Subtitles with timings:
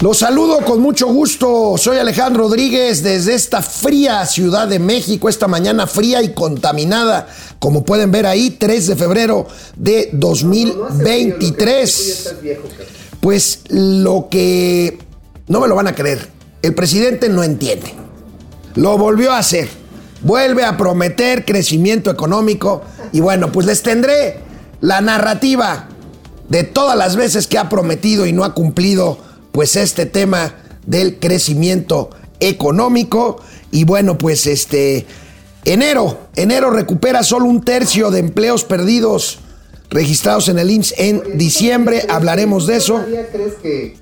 [0.00, 1.74] Los saludo con mucho gusto.
[1.76, 7.28] Soy Alejandro Rodríguez desde esta fría Ciudad de México, esta mañana fría y contaminada,
[7.58, 12.36] como pueden ver ahí, 3 de febrero de 2023.
[13.20, 14.96] Pues lo que
[15.48, 16.30] no me lo van a creer,
[16.62, 17.92] el presidente no entiende.
[18.76, 19.68] Lo volvió a hacer.
[20.22, 22.80] Vuelve a prometer crecimiento económico
[23.12, 24.40] y bueno, pues les tendré
[24.80, 25.88] la narrativa
[26.48, 30.54] de todas las veces que ha prometido y no ha cumplido pues este tema
[30.86, 32.10] del crecimiento
[32.40, 35.06] económico y bueno, pues este
[35.64, 39.40] enero, enero recupera solo un tercio de empleos perdidos
[39.90, 43.04] registrados en el IMSS en diciembre, hablaremos de eso.
[43.32, 43.96] crees que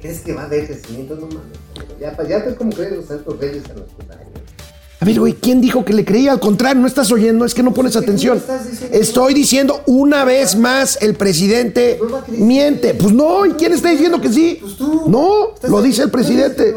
[0.00, 1.14] crees que va a haber crecimiento?
[1.14, 1.58] No mames.
[2.00, 3.88] Ya, ya es como creen los santos reyes a los
[5.00, 6.32] a ver, güey, ¿quién dijo que le creía?
[6.32, 8.42] Al contrario, no estás oyendo, es que no pones atención.
[8.92, 12.92] Estoy diciendo una vez más, el presidente miente.
[12.92, 14.58] Pues no, ¿y quién está diciendo que sí?
[14.60, 15.04] Pues tú.
[15.06, 16.74] No, lo dice el presidente.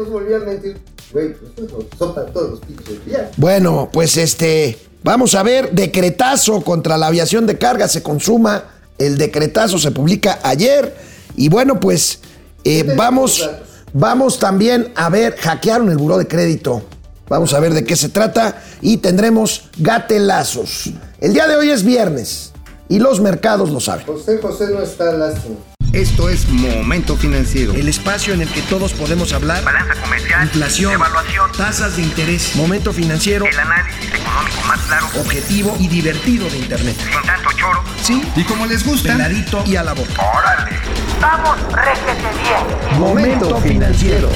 [3.36, 8.64] Bueno, pues este, vamos a ver, decretazo contra la aviación de carga se consuma.
[8.96, 10.96] El decretazo se publica ayer.
[11.36, 12.20] Y bueno, pues
[12.64, 13.50] eh, vamos,
[13.92, 16.84] vamos también a ver, hackearon el buró de crédito
[17.28, 20.90] Vamos a ver de qué se trata y tendremos gatelazos.
[21.20, 22.52] El día de hoy es viernes
[22.88, 24.06] y los mercados lo saben.
[24.06, 25.56] José José no está lástima.
[25.94, 27.72] Esto es Momento Financiero.
[27.72, 29.62] El espacio en el que todos podemos hablar.
[29.62, 30.42] Balanza comercial.
[30.42, 30.92] Inflación.
[30.92, 31.52] Evaluación.
[31.56, 32.56] Tasas de interés.
[32.56, 33.46] Momento Financiero.
[33.46, 35.06] El análisis económico más claro.
[35.20, 36.96] Objetivo y divertido de Internet.
[36.98, 37.84] Sin tanto choro.
[38.02, 38.20] Sí.
[38.34, 39.12] Y como les gusta.
[39.12, 40.20] Peladito y a la boca.
[40.20, 40.76] ¡Órale!
[41.20, 42.98] ¡Vamos, réjete bien!
[42.98, 44.30] Momento Financiero.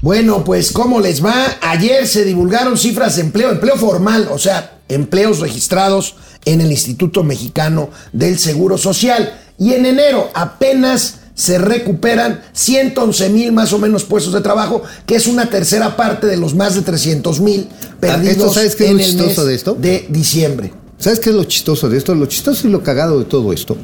[0.00, 1.58] Bueno, pues ¿cómo les va?
[1.60, 7.24] Ayer se divulgaron cifras de empleo, empleo formal, o sea, empleos registrados en el Instituto
[7.24, 9.40] Mexicano del Seguro Social.
[9.58, 15.16] Y en enero apenas se recuperan 111 mil más o menos puestos de trabajo, que
[15.16, 18.92] es una tercera parte de los más de 300 mil ah, perdidos ¿Sabes qué es
[18.92, 19.74] lo chistoso de esto?
[19.74, 20.72] de diciembre.
[20.98, 22.14] ¿Sabes qué es lo chistoso de esto?
[22.14, 23.76] Lo chistoso y lo cagado de todo esto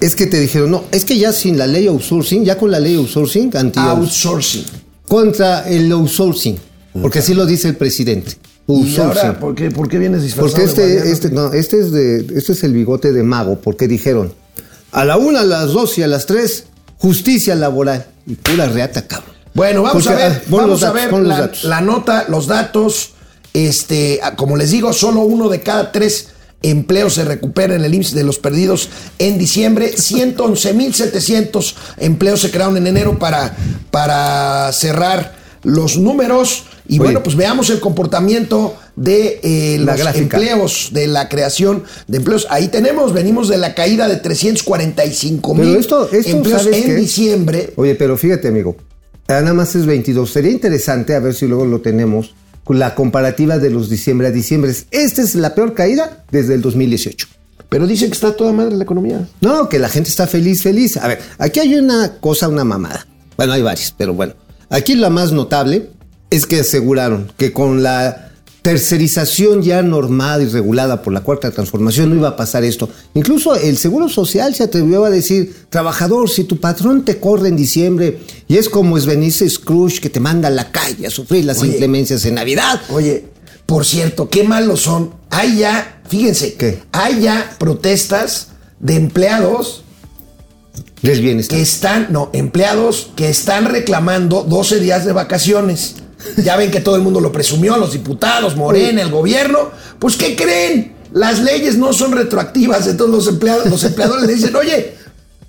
[0.00, 2.80] es que te dijeron, no, es que ya sin la ley outsourcing, ya con la
[2.80, 4.81] ley outsourcing, anti outsourcing
[5.12, 6.58] contra el outsourcing,
[7.02, 8.32] porque así lo dice el presidente.
[8.66, 10.54] ¿Y ahora, ¿por, qué, ¿por qué vienes disfrazado?
[10.54, 14.32] Porque este, este, no, este, es de, este es el bigote de mago, porque dijeron
[14.90, 16.64] a la una, a las dos y a las tres,
[16.96, 18.06] justicia laboral.
[18.26, 19.34] Y pura reata, cabrón.
[19.52, 23.10] Bueno, vamos a ver, ah, vamos a ver la, la, nota, los datos.
[23.52, 26.28] Este, como les digo, solo uno de cada tres
[26.62, 29.92] empleos se recupera en el IMSS de los perdidos en diciembre.
[29.96, 33.56] 111.700 empleos se crearon en enero para,
[33.90, 36.64] para cerrar los números.
[36.88, 42.46] Y bueno, pues veamos el comportamiento de eh, los empleos, de la creación de empleos.
[42.50, 47.72] Ahí tenemos, venimos de la caída de 345 mil empleos en diciembre.
[47.76, 48.76] Oye, pero fíjate, amigo,
[49.28, 50.30] nada más es 22.
[50.30, 52.34] Sería interesante, a ver si luego lo tenemos
[52.68, 54.72] la comparativa de los diciembre a diciembre.
[54.90, 57.26] Esta es la peor caída desde el 2018.
[57.68, 59.26] Pero dicen que está toda madre la economía.
[59.40, 60.96] No, que la gente está feliz, feliz.
[60.98, 63.06] A ver, aquí hay una cosa, una mamada.
[63.36, 64.34] Bueno, hay varias, pero bueno.
[64.68, 65.90] Aquí la más notable
[66.30, 68.31] es que aseguraron que con la
[68.62, 72.88] tercerización ya normada y regulada por la cuarta transformación no iba a pasar esto.
[73.14, 77.56] Incluso el Seguro Social se atrevió a decir, trabajador, si tu patrón te corre en
[77.56, 81.44] diciembre y es como es Benice Scrooge que te manda a la calle a sufrir
[81.44, 82.80] las inclemencias en Navidad.
[82.90, 83.24] Oye,
[83.66, 85.12] por cierto, qué malos son.
[85.30, 86.82] Hay ya, fíjense, ¿Qué?
[86.92, 88.48] hay ya protestas
[88.78, 89.82] de empleados
[91.02, 91.56] Les bienestar.
[91.56, 95.96] que están, no, empleados que están reclamando 12 días de vacaciones.
[96.36, 99.70] Ya ven que todo el mundo lo presumió, los diputados, Morena, el gobierno.
[99.98, 100.94] Pues, ¿qué creen?
[101.12, 102.86] Las leyes no son retroactivas.
[102.86, 104.94] Entonces los empleados, los empleadores le dicen, oye,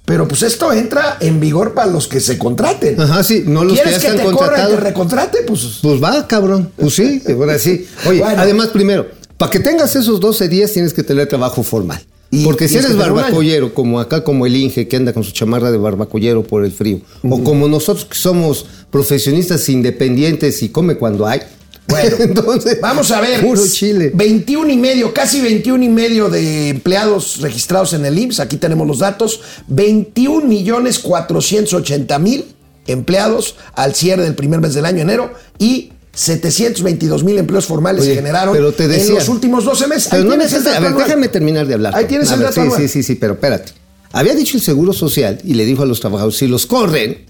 [0.05, 2.99] pero pues esto entra en vigor para los que se contraten.
[2.99, 5.43] Ajá, sí, no los ¿Quieres que, te corra y te recontrate?
[5.43, 6.71] Pues, pues va, cabrón.
[6.75, 7.87] Pues sí, ahora sí.
[8.05, 9.07] Oye, además, primero,
[9.37, 12.03] para que tengas esos 12 días tienes que tener trabajo formal.
[12.43, 15.77] Porque si eres barbacollero, como acá, como el Inge, que anda con su chamarra de
[15.77, 21.41] barbacollero por el frío, o como nosotros que somos profesionistas independientes y come cuando hay.
[21.85, 23.41] Bueno, entonces, vamos a ver.
[23.41, 24.09] Puro Chile.
[24.13, 28.39] 21 y medio, casi 21 y medio de empleados registrados en el IMSS.
[28.39, 29.41] Aquí tenemos los datos.
[29.67, 32.45] 21 millones 480 mil
[32.87, 38.15] empleados al cierre del primer mes del año, enero, y 722 mil empleos formales se
[38.15, 40.07] generaron en los últimos 12 meses.
[40.11, 41.95] Pero no a ver, déjame terminar de hablar.
[41.95, 43.71] Ahí tienes el dato Sí, sí, sí, sí, pero espérate.
[44.11, 47.25] Había dicho el Seguro Social y le dijo a los trabajadores, si los corren,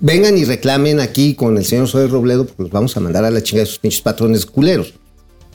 [0.00, 3.30] vengan y reclamen aquí con el señor Soy Robledo porque los vamos a mandar a
[3.30, 4.94] la chingada de sus pinches patrones culeros.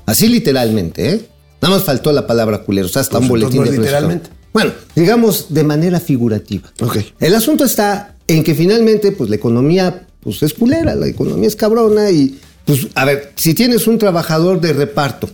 [0.06, 1.30] Así literalmente, ¿eh?
[1.62, 4.30] Nada más faltó la palabra culeros, hasta un pues boletín de literalmente.
[4.54, 6.72] Bueno, digamos de manera figurativa.
[6.80, 6.98] Ok.
[7.20, 11.56] El asunto está en que finalmente, pues la economía pues, es culera, la economía es
[11.56, 15.30] cabrona y, pues, a ver, si tienes un trabajador de reparto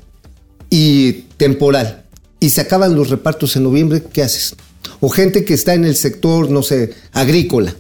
[0.70, 2.04] y temporal
[2.40, 4.56] y se acaban los repartos en noviembre, ¿qué haces?
[5.00, 7.74] O gente que está en el sector, no sé, agrícola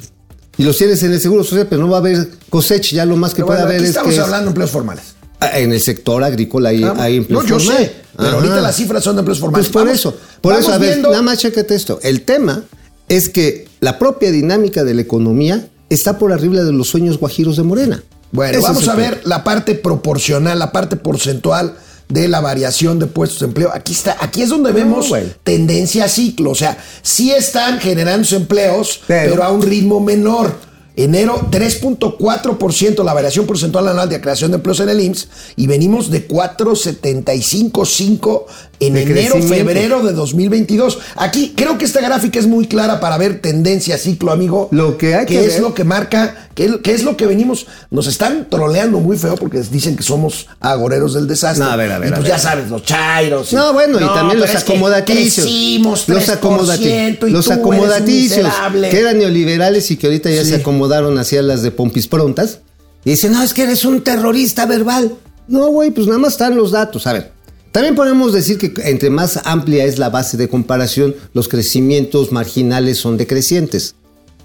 [0.57, 3.17] y los tienes en el seguro social, pero no va a haber cosecha, ya lo
[3.17, 5.03] más que Pero puede bueno, haber es estamos que hablando de empleos formales.
[5.41, 8.37] Ah, en el sector agrícola hay, Ah, hay empleos no, yo sé, pero Ajá.
[8.37, 9.67] ahorita las cifras son de empleos formales.
[9.67, 11.99] Pues por Vamos- eso, por eso, a ver, viendo- nada más chécate esto.
[12.01, 12.63] El tema
[13.09, 17.57] es que la propia dinámica de la economía está por arriba de los sueños guajiros
[17.57, 18.03] de Morena.
[18.31, 21.75] Bueno, Ese vamos a ver la parte proporcional, la parte porcentual
[22.09, 23.71] de la variación de puestos de empleo.
[23.73, 25.23] Aquí está, aquí es donde vemos güey.
[25.43, 26.51] tendencia a ciclo.
[26.51, 30.53] O sea, sí están generándose empleos, Pero- pero, a un ritmo menor.
[30.97, 35.27] Enero, 3.4% la variación porcentual anual de creación de empleos en el IMSS
[35.57, 38.43] y venimos de 4.75.5
[38.79, 40.99] en De enero, febrero de 2022.
[41.15, 44.67] Aquí creo que esta gráfica es muy clara para ver tendencia ciclo, amigo.
[44.71, 48.07] Lo que hay que es ver- lo que marca, que es lo que venimos, nos
[48.07, 51.65] están troleando muy feo porque dicen que somos agoreros del desastre.
[51.65, 52.31] No, a ver, a ver, Y pues a ver.
[52.31, 53.51] ya sabes, los chairos.
[53.51, 55.45] y- No, bueno, y también los acomodaticios.
[55.47, 57.31] los 3% acomodaticios.
[57.31, 58.47] Los acomodaticios
[58.89, 60.49] que eran neoliberales y que ahorita ya Sí.
[60.51, 62.59] se acomodaron hacia las de pompis prontas.
[63.03, 65.13] Y dicen, no, es que eres un terrorista verbal.
[65.47, 67.05] No, güey, pues nada más están los datos.
[67.05, 67.31] A ver,
[67.71, 72.97] también podemos decir que entre más amplia es la base de comparación, los crecimientos marginales
[72.97, 73.95] son decrecientes,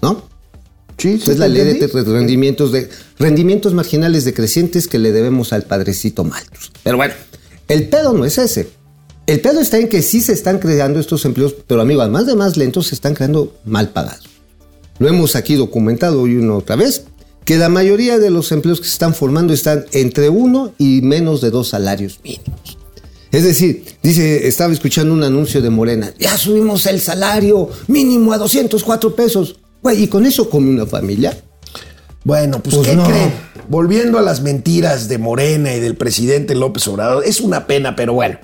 [0.01, 0.29] ¿no?
[1.01, 2.11] Sí, sí, es la ley de entendí.
[2.11, 6.71] rendimientos, de, rendimientos marginales decrecientes que le debemos al padrecito Malthus.
[6.83, 7.13] Pero bueno,
[7.67, 8.67] el pedo no es ese.
[9.25, 12.35] El pedo está en que sí se están creando estos empleos, pero amigo, además de
[12.35, 14.29] más lentos, se están creando mal pagados.
[14.99, 17.05] Lo hemos aquí documentado hoy una otra vez,
[17.45, 21.41] que la mayoría de los empleos que se están formando están entre uno y menos
[21.41, 22.77] de dos salarios mínimos.
[23.31, 28.37] Es decir, dice, estaba escuchando un anuncio de Morena, ya subimos el salario mínimo a
[28.37, 29.55] 204 pesos.
[29.81, 31.35] Güey, ¿y con eso come una familia?
[32.23, 33.05] Bueno, pues, Pues ¿qué no.
[33.05, 33.33] creen?
[33.67, 38.13] Volviendo a las mentiras de Morena y del presidente López Obrador, es una pena, pero
[38.13, 38.37] bueno.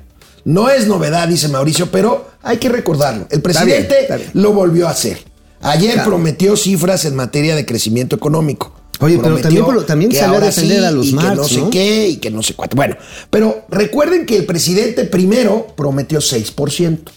[0.46, 3.28] No es novedad, dice Mauricio, pero hay que recordarlo.
[3.30, 4.30] El presidente bien, está bien.
[4.34, 5.20] lo volvió a hacer.
[5.62, 6.10] Ayer Claro.
[6.12, 8.74] prometió cifras en materia de crecimiento económico.
[9.00, 11.70] Oye, pero también- también que salió a defender a los y que no sé ¿no?
[11.70, 12.76] qué y que no sé cuánto.
[12.76, 12.96] Bueno,
[13.30, 17.12] pero recuerden que el presidente primero prometió 6%,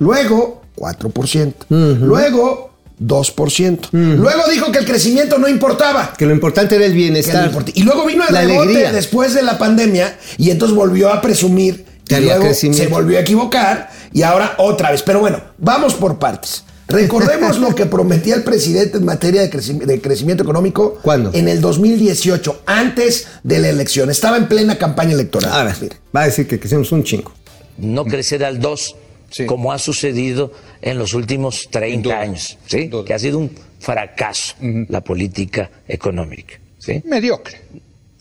[0.00, 2.71] luego 4%, luego
[3.06, 6.12] 2%, luego dijo que el crecimiento no importaba.
[6.16, 7.50] Que lo importante era el no bienestar.
[7.74, 8.92] Y luego vino el la rebote alegría.
[8.92, 12.82] después de la pandemia y entonces volvió a presumir Que y luego crecimiento.
[12.84, 15.02] se volvió a equivocar y ahora otra vez.
[15.02, 16.64] Pero bueno, vamos por partes.
[16.88, 21.30] Recordemos lo que prometía el presidente en materia de, creci- de crecimiento económico ¿Cuándo?
[21.32, 24.10] en el 2018, antes de la elección.
[24.10, 25.52] Estaba en plena campaña electoral.
[25.52, 25.96] A ver, Mire.
[26.14, 27.32] va a decir que crecemos un chingo.
[27.78, 28.96] no crecer al 2,
[29.46, 32.90] como ha sucedido en los últimos 30 años, ¿sí?
[33.06, 33.50] que ha sido un
[33.80, 34.54] fracaso
[34.88, 36.58] la política económica.
[36.78, 37.02] ¿sí?
[37.04, 37.60] Mediocre.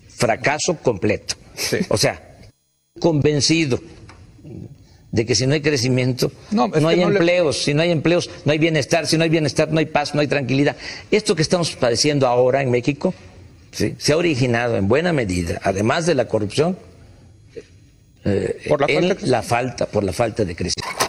[0.10, 1.36] Fracaso completo.
[1.90, 2.38] O sea,
[3.00, 3.80] convencido
[5.12, 8.30] de que si no hay crecimiento, No, hay no le- empleos, si no hay empleos,
[8.46, 10.76] no hay bienestar, si no hay bienestar, no hay paz, no hay tranquilidad.
[11.12, 13.14] Esto que estamos padeciendo ahora en México
[13.72, 13.96] ¿sí?
[13.98, 16.78] se ha originado en buena medida, además de la corrupción,
[18.24, 21.01] eh, Por la en falta de la falta, por la falta de crecimiento.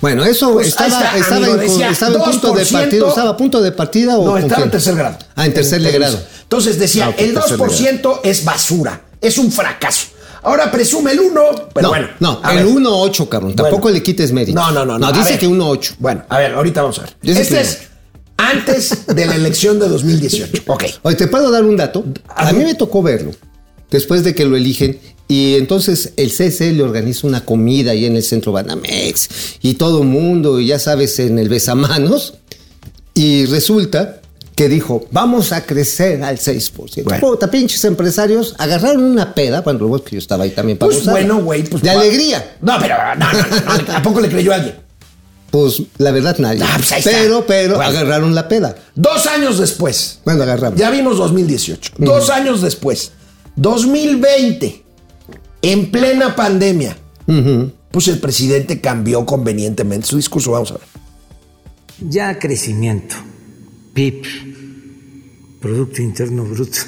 [0.00, 2.72] Bueno, eso Pues estaba, está, estaba, en, estaba en punto de 2%.
[2.72, 3.08] partida.
[3.08, 5.18] ¿Estaba a punto de partida o No, estaba en tercer grado.
[5.34, 6.18] Ah, en tercer grado.
[6.42, 10.08] Entonces decía, Ah, el tercer 2% es basura, es un fracaso.
[10.42, 11.42] Ahora presume el 1,
[11.74, 12.08] pero no, bueno.
[12.20, 12.66] no, el ver.
[12.66, 13.52] 1-8, cabrón.
[13.56, 13.62] Bueno.
[13.64, 14.56] Tampoco le quites mérito.
[14.60, 14.96] No, no, no.
[14.98, 15.38] No, dice ver.
[15.40, 15.94] que 1-8.
[15.98, 17.16] Bueno, a ver, ahorita vamos a ver.
[17.20, 17.78] Dice este es
[18.36, 20.62] antes de la elección de 2018.
[20.66, 20.84] Ok.
[21.02, 22.04] Oye, ¿te puedo dar un dato?
[22.28, 23.32] A mí me tocó verlo.
[23.90, 25.00] Después de que lo eligen.
[25.28, 29.28] Y entonces el CC le organiza una comida ahí en el centro Banamex.
[29.62, 32.34] Y todo mundo, y ya sabes, en el besamanos.
[33.14, 34.20] Y resulta
[34.54, 37.04] que dijo, vamos a crecer al 6%.
[37.04, 37.20] Bueno.
[37.20, 41.42] Puta, pinches empresarios agarraron una peda, bueno, que yo estaba ahí también para Pues bueno,
[41.42, 41.62] güey.
[41.64, 42.56] Pues, de alegría.
[42.62, 44.76] No, pero no, no, no, ¿A poco le creyó a alguien?
[45.50, 46.62] Pues la verdad nadie.
[46.62, 47.90] Ah, pues pero, pero, Bueno.
[47.90, 48.76] agarraron la peda.
[48.94, 50.20] Dos años después.
[50.24, 50.78] Bueno, agarramos.
[50.78, 51.92] Ya vimos 2018.
[51.98, 53.12] Dos años después.
[53.56, 54.85] 2020.
[55.68, 56.96] En plena pandemia.
[57.90, 60.52] Pues el presidente cambió convenientemente su discurso.
[60.52, 60.86] Vamos a ver.
[62.08, 63.16] ya crecimiento,
[63.92, 64.22] PIB,
[65.60, 66.78] Producto Interno Bruto.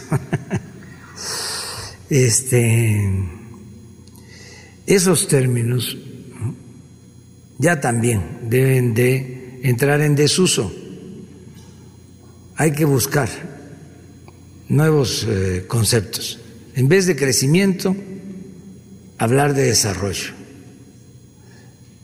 [2.09, 3.03] este,
[4.87, 5.97] esos términos
[6.39, 6.55] ¿no?
[7.59, 10.73] ya también deben de entrar en desuso.
[12.55, 13.29] Hay que buscar
[14.69, 16.39] nuevos eh, conceptos.
[16.77, 17.97] En vez de crecimiento,
[19.19, 20.33] hablar de desarrollo.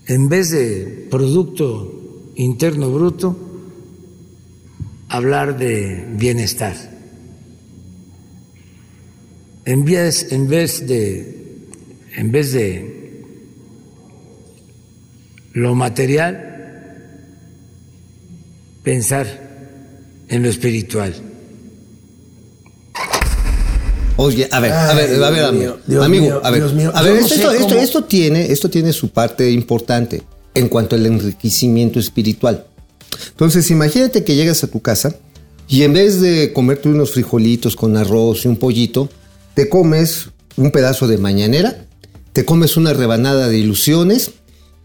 [0.07, 3.35] en vez de Producto Interno Bruto,
[5.07, 6.75] hablar de bienestar.
[9.65, 11.67] En vez, en vez de,
[12.17, 13.23] en vez de
[15.53, 16.55] lo material,
[18.83, 19.25] pensar
[20.27, 21.24] en lo espiritual.
[24.17, 25.77] Oye, a ver, a ver, a ver, amigo.
[25.87, 28.93] mío, amigo, mío, a ver, a ver, no esto, sé esto, esto, tiene, esto tiene
[28.93, 32.65] su parte importante en cuanto al enriquecimiento espiritual.
[33.29, 35.15] Entonces, imagínate que llegas a tu casa
[35.67, 39.09] y en vez de comerte unos frijolitos con arroz y un pollito,
[39.53, 41.85] te comes un pedazo de mañanera,
[42.31, 44.31] te comes una rebanada de ilusiones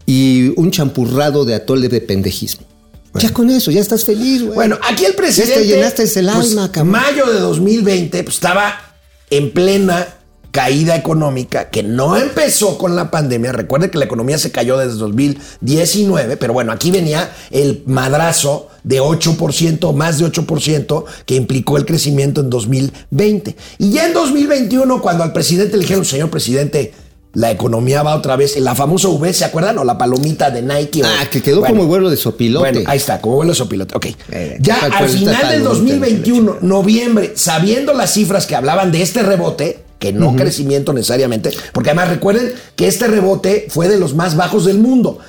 [0.05, 2.67] y un champurrado de atole de pendejismo.
[3.15, 4.55] Ya con eso, ya estás feliz, güey.
[4.55, 5.53] Bueno, aquí el presidente.
[5.53, 6.91] Ya te llenaste el pues, alma, cabrón.
[6.91, 8.90] Mayo de 2020, pues estaba
[9.31, 10.07] en plena
[10.51, 13.53] caída económica que no empezó con la pandemia.
[13.53, 19.01] Recuerde que la economía se cayó desde 2019, pero bueno, aquí venía el madrazo de
[19.01, 23.55] 8%, más de 8%, que implicó el crecimiento en 2020.
[23.79, 26.93] Y ya en 2021, cuando al presidente le dijeron, señor presidente,
[27.33, 29.77] la economía va otra vez, la famosa V, ¿se acuerdan?
[29.77, 31.01] O la palomita de Nike.
[31.03, 32.71] o- Ah, que quedó Bueno, como vuelo de sopilote.
[32.71, 33.95] Bueno, ahí está, como vuelo de sopilote.
[33.95, 34.07] Ok.
[34.31, 35.69] Eh, ya ¿cuál al final del palomita?
[35.69, 41.91] 2021, noviembre, sabiendo las cifras que hablaban de este rebote, que no crecimiento necesariamente, porque
[41.91, 45.19] además recuerden que este rebote fue de los más bajos del mundo.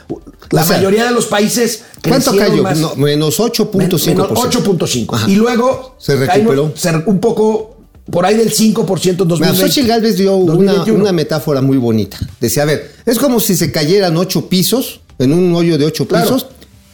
[0.51, 2.63] La O sea, mayoría de los países ¿Cuánto cayó?
[2.63, 4.23] más- No, menos 8.5%.
[4.29, 5.15] menos 8.5.
[5.15, 5.31] Ajá.
[5.31, 6.73] Y luego Se caímos- recuperó.
[6.75, 7.77] se re- un poco
[8.13, 9.61] por ahí del 5% en Mira, 2020.
[9.67, 11.01] Xochitl Galvez dio una, 2021.
[11.01, 12.19] una metáfora muy bonita.
[12.41, 16.07] Decía, a ver, es como si se cayeran ocho pisos, en un hoyo de ocho
[16.07, 16.25] Claro.
[16.27, 16.47] pisos,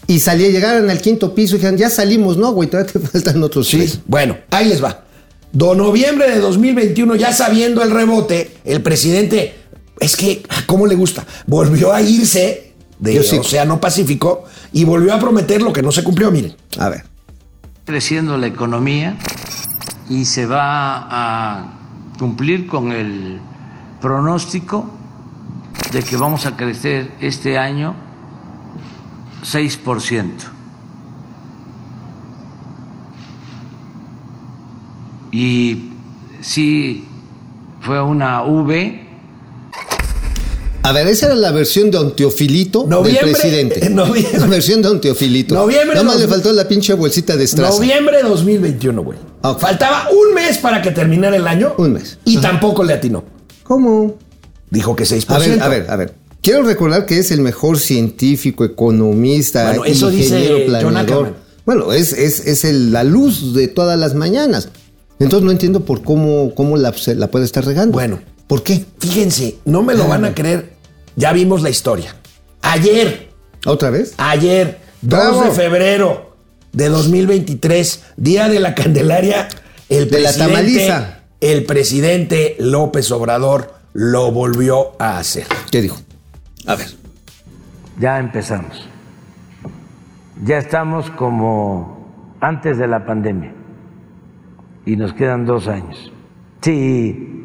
[0.07, 3.43] y salía, llegaran al quinto piso y dijeran, ya salimos, no, güey, todavía te faltan
[3.43, 3.99] otros Sí, tres.
[4.07, 5.05] bueno, ahí les va.
[5.53, 9.55] Do noviembre de 2021, ya sabiendo el rebote, el presidente,
[10.01, 11.27] es que, ¿cómo le gusta?
[11.47, 13.37] Volvió a irse del sí.
[13.39, 16.55] Océano Pacífico y volvió a prometer lo que no se cumplió, miren.
[16.79, 17.05] A ver.
[17.85, 19.17] creciendo la economía
[20.09, 21.73] y se va a
[22.19, 23.39] cumplir con el
[24.01, 24.91] pronóstico
[25.93, 27.95] de que vamos a crecer este año
[29.45, 30.31] 6%.
[35.31, 35.91] Y
[36.41, 37.05] sí
[37.81, 39.07] fue una V
[40.83, 43.91] A ver, esa era la versión de Don Teofilito Noviembre- del presidente.
[43.91, 45.55] noviembre- La versión de Don Teofilito.
[45.55, 47.75] Noviembre Nada más le faltó la pinche bolsita de estraza.
[47.77, 49.19] Noviembre de 2021, güey.
[49.43, 49.61] Ok.
[49.61, 51.75] Faltaba un mes para que terminara el año.
[51.79, 52.19] Un mes.
[52.25, 53.25] Y tampoco le atinó.
[53.63, 54.17] ¿Cómo?
[54.71, 55.25] Dijo que 6%.
[55.31, 56.15] A ver, a ver, a ver.
[56.43, 61.35] Quiero recordar que es el mejor científico, economista, Bueno, eso ingeniero, dice planeador.
[61.67, 64.69] Bueno, es, es, es el- la luz de todas las mañanas.
[65.19, 67.93] Entonces no entiendo por cómo, cómo la, puede estar regando.
[67.93, 68.21] Bueno.
[68.47, 68.85] ¿Por qué?
[68.99, 70.73] Fíjense, no me lo van a creer.
[71.17, 72.15] Ya vimos la historia.
[72.63, 73.29] Ayer,
[73.67, 74.15] ¿Otra vez?
[74.17, 75.43] Ayer, 2 Bravo.
[75.45, 76.28] de febrero
[76.73, 79.49] de 2023, día de la Candelaria,
[79.89, 81.21] el De la presidente, tamaliza.
[81.41, 85.47] el presidente López Obrador lo volvió a hacer.
[85.71, 85.99] ¿Qué dijo?
[86.67, 86.89] A ver.
[87.99, 88.87] Ya empezamos.
[90.45, 93.53] Ya estamos como antes de la pandemia.
[94.87, 96.13] Y nos quedan dos años.
[96.63, 97.43] Si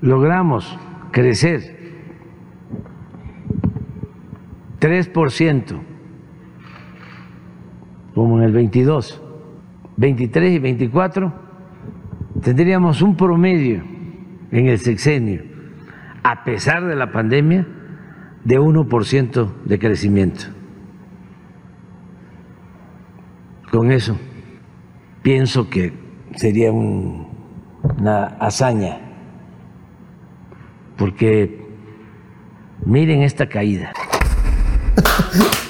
[0.00, 0.66] logramos
[1.12, 1.80] crecer
[4.80, 5.80] 3%,
[8.14, 9.20] como en el 22,
[9.96, 11.32] 23 y 24,
[12.42, 13.82] tendríamos un promedio
[14.50, 15.42] en el sexenio,
[16.22, 17.66] a pesar de la pandemia,
[18.44, 20.44] de 1% de crecimiento.
[23.70, 24.18] Con eso
[25.22, 25.92] pienso que
[26.36, 27.28] sería un-
[27.98, 28.98] una hazaña,
[30.96, 31.64] porque
[32.84, 33.92] miren esta caída.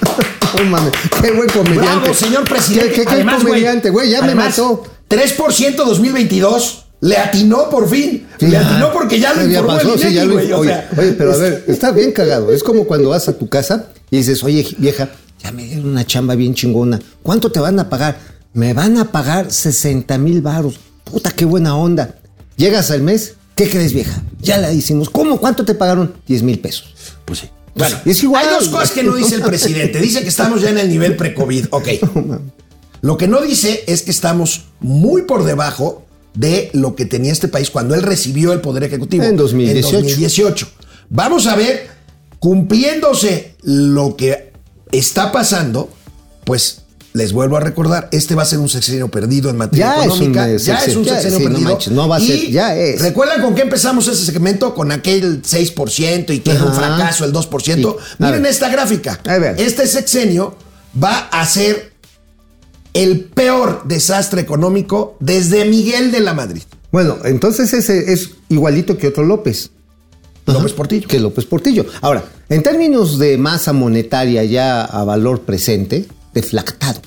[0.69, 1.79] Mames, qué buen comediante.
[1.99, 2.89] Bravo, señor presidente.
[2.89, 4.83] Qué, qué- qué Además, güey, comediante, güey, ya además, me mató.
[5.09, 6.79] 3% 2022.
[7.01, 8.25] Le atinó por fin.
[8.39, 11.11] Le atinó porque ya lo informó pasó, el sí, INEGI, güey, o oye, sea, oye,
[11.13, 12.53] pero a ver, está bien cagado.
[12.53, 15.09] Es como cuando vas a tu casa y dices, oye, vieja,
[15.43, 17.01] ya me dieron una chamba bien chingona.
[17.21, 18.17] ¿Cuánto te van a pagar?
[18.53, 20.79] Me van a pagar 60 mil varos.
[21.03, 22.15] Puta, qué buena onda.
[22.55, 24.21] Llegas al mes, ¿qué crees, vieja?
[24.39, 25.09] Ya la hicimos.
[25.09, 25.39] ¿Cómo?
[25.41, 26.13] ¿Cuánto te pagaron?
[26.27, 26.93] 10 mil pesos.
[27.25, 27.49] Pues sí.
[27.75, 28.45] Bueno, es igual.
[28.45, 29.99] Hay dos cosas que no dice el presidente.
[29.99, 31.67] Dice que estamos ya en el nivel pre-COVID.
[31.71, 31.87] Ok.
[33.01, 37.47] Lo que no dice es que estamos muy por debajo de lo que tenía este
[37.47, 39.23] país cuando él recibió el poder ejecutivo.
[39.23, 39.87] En 2018.
[39.87, 40.67] En 2018.
[41.09, 41.87] Vamos a ver,
[42.39, 44.53] cumpliéndose lo que
[44.91, 45.89] está pasando,
[46.45, 46.82] pues
[47.13, 50.07] les vuelvo a recordar, este va a ser un sexenio perdido en materia Ya es
[50.07, 50.49] un, económica.
[50.49, 51.69] eh, ya es un ya, sexenio no perdido.
[51.69, 53.01] manches, no va a Y ser, ya es.
[53.01, 54.73] ¿Recuerdan con qué empezamos ese segmento?
[54.73, 56.79] Con aquel 6% y que era un Ajá.
[56.97, 57.75] fracaso el 2%.
[57.99, 58.15] Sí.
[58.19, 59.19] Miren esta gráfica.
[59.57, 60.55] Este sexenio
[61.01, 61.93] va a ser
[62.93, 66.63] el peor desastre económico desde Miguel de la Madrid.
[66.91, 69.71] Bueno, entonces ese es igualito que otro López.
[70.45, 71.07] López Portillo.
[71.07, 71.85] Que López Portillo.
[72.01, 77.01] Ahora, en términos de masa monetaria ya a valor presente, deflactado.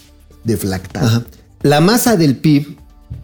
[0.45, 1.07] Deflactado.
[1.07, 1.25] Ajá.
[1.63, 2.77] La masa del PIB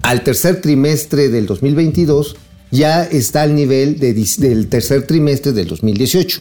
[0.02, 2.36] al tercer trimestre del 2022
[2.70, 6.40] ya está al nivel de del tercer trimestre del 2018.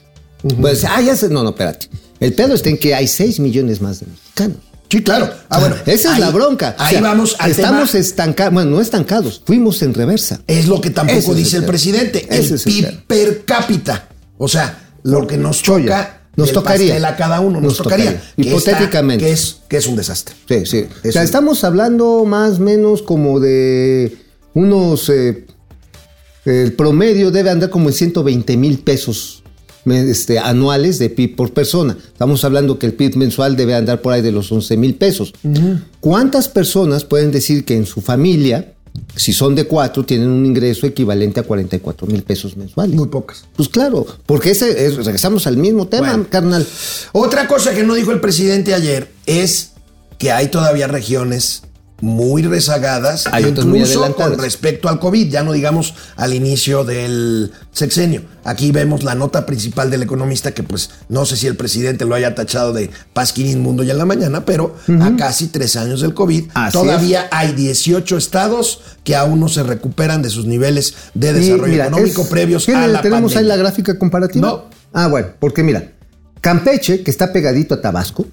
[0.59, 1.87] Pues, ah, ya se, no, no, espérate.
[2.19, 4.57] El pedo está en que hay 6 millones más de mexicanos.
[4.89, 5.31] Sí, claro.
[5.49, 5.75] Ah, bueno.
[5.85, 6.75] Esa es la bronca.
[6.77, 10.41] O Ahí sea, vamos al Estamos estancados, bueno, no estancados, fuimos en reversa.
[10.47, 12.27] Es lo que tampoco Ese dice el presidente.
[12.29, 14.09] Ese el PIB per cápita.
[14.37, 15.97] O sea, lo que nos Choya.
[15.97, 16.20] toca.
[16.35, 16.95] Nos tocaría.
[17.07, 18.05] a cada uno nos, Nos tocaría.
[18.13, 18.21] tocaría.
[18.35, 19.25] que está- Hipotéticamente.
[19.25, 20.35] que, es, que es un desastre.
[20.47, 20.85] Sí, sí.
[21.07, 24.17] O sea, un- estamos hablando más o menos como de
[24.53, 25.09] unos.
[25.09, 25.45] eh,
[26.45, 29.43] el promedio debe andar como en 120 mil pesos
[29.85, 31.97] este, anuales de PIB por persona.
[32.07, 35.33] Estamos hablando que el PIB mensual debe andar por ahí de los 11 mil pesos.
[35.99, 38.73] ¿Cuántas personas pueden decir que en su familia,
[39.15, 42.95] si son de cuatro, tienen un ingreso equivalente a 44 mil pesos mensuales?
[42.95, 43.45] Muy pocas.
[43.55, 46.25] Pues claro, porque ese es- regresamos al mismo tema, Bueno.
[46.29, 46.65] carnal.
[47.11, 49.71] Otra cosa que no dijo el presidente ayer es
[50.17, 51.63] que hay todavía regiones
[52.01, 56.83] muy rezagadas, Hay otras muy incluso con respecto al COVID, ya no digamos al inicio
[56.83, 58.23] del sexenio.
[58.43, 62.15] Aquí vemos la nota principal del economista que pues no sé si el presidente lo
[62.15, 66.13] haya tachado de pasquín inmundo ya en la mañana, pero a casi tres años del
[66.15, 71.33] COVID Así todavía hay 18 estados que aún no se recuperan de sus niveles de
[71.33, 74.47] desarrollo mira, económico es- previos ¿tiene- a la ¿Tenemos ahí la gráfica comparativa?
[74.47, 74.63] No.
[74.93, 75.91] Ah, bueno, porque mira,
[76.41, 78.25] Campeche, que está pegadito a Tabasco,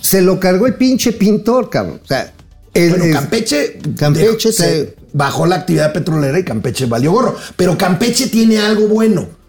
[0.00, 2.00] se lo cargó el pinche pintor, cabrón.
[2.02, 2.32] O sea,
[2.74, 7.36] el, Bueno, Campeche, Campeche se bajó la actividad petrolera y Campeche valió gorro.
[7.56, 9.41] Pero Campeche tiene algo bueno.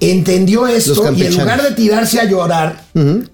[0.00, 2.84] Entendió esto y en lugar de tirarse a llorar,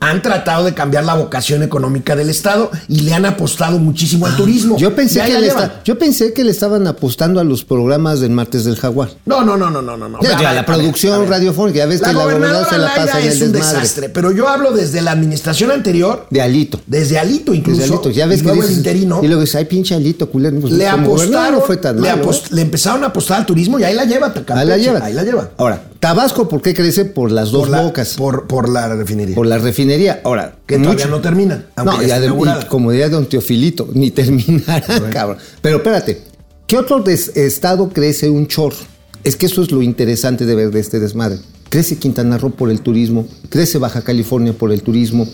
[0.00, 4.36] han tratado de cambiar la vocación económica del Estado y le han apostado muchísimo al
[4.36, 4.74] turismo.
[4.76, 5.52] Ah, Yo pensé, que le
[5.84, 9.10] yo pensé que le estaban apostando a los programas del martes del jaguar.
[9.26, 10.18] No, no, no, no, no, no.
[10.20, 12.94] Ya, A ya, ver, la producción radiofónica, ya ves La que la gobernadora se la
[12.94, 13.78] pasa en el es un desmadre.
[13.80, 16.80] desastre, pero yo hablo desde la administración anterior, De Alito.
[16.86, 18.10] desde Alito incluso, Desde Alito.
[18.10, 19.20] Ya ves y que luego dices- el interino.
[19.22, 20.58] Y luego dice, ay, pinche Alito, culero.
[20.60, 22.48] Pues, le apostaron, no fue tan le, malo, apost- ¿eh?
[22.50, 24.32] le empezaron a apostar al turismo y ahí la lleva.
[24.48, 25.04] Ahí la lleva.
[25.04, 25.50] Ahí la lleva.
[25.56, 27.04] Ahora, Tabasco, ¿por qué crece?
[27.04, 28.14] Por las dos por la, bocas.
[28.14, 29.34] Por, por la refinería.
[29.34, 30.20] Por la refinería.
[30.22, 31.66] Ahora, que mucho- todavía no termina.
[31.84, 32.62] No, ya inaugurada.
[32.62, 35.38] y como diría don Teofilito, ni terminará, cabrón.
[35.60, 36.22] Pero espérate,
[36.68, 38.76] ¿qué otro estado crece un chorro?
[39.24, 41.40] Es que eso es lo interesante de ver de este desmadre.
[41.70, 45.26] Crece Quintana Roo por el turismo, crece Baja California por el turismo,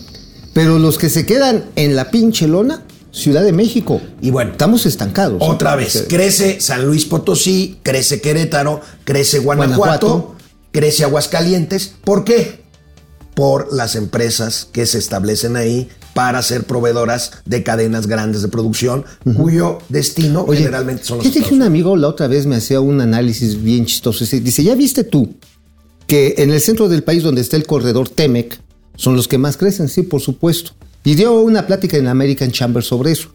[0.55, 2.81] pero los que se quedan en la pinche lona,
[3.11, 4.01] Ciudad de México.
[4.21, 5.37] Y bueno, Estamos estancados.
[5.39, 10.42] Otra vez, crece San Luis Potosí, crece Querétaro, crece Guanajuato, Guanajuato.
[10.73, 11.93] Crece Aguascalientes.
[12.03, 12.63] ¿Por qué?
[13.33, 19.05] Por las empresas que se establecen ahí para ser proveedoras de cadenas grandes de producción,
[19.35, 22.81] cuyo destino Oye, generalmente son los que Estados un amigo la otra vez me hacía
[22.81, 24.23] un análisis bien chistoso.
[24.23, 25.33] Dice, ¿ya viste tú
[26.05, 28.59] que en el centro del país donde está el corredor Temec
[28.95, 29.87] son los que más crecen?
[29.89, 30.73] Sí, por supuesto.
[31.03, 33.29] Y dio una plática en American Chamber sobre eso.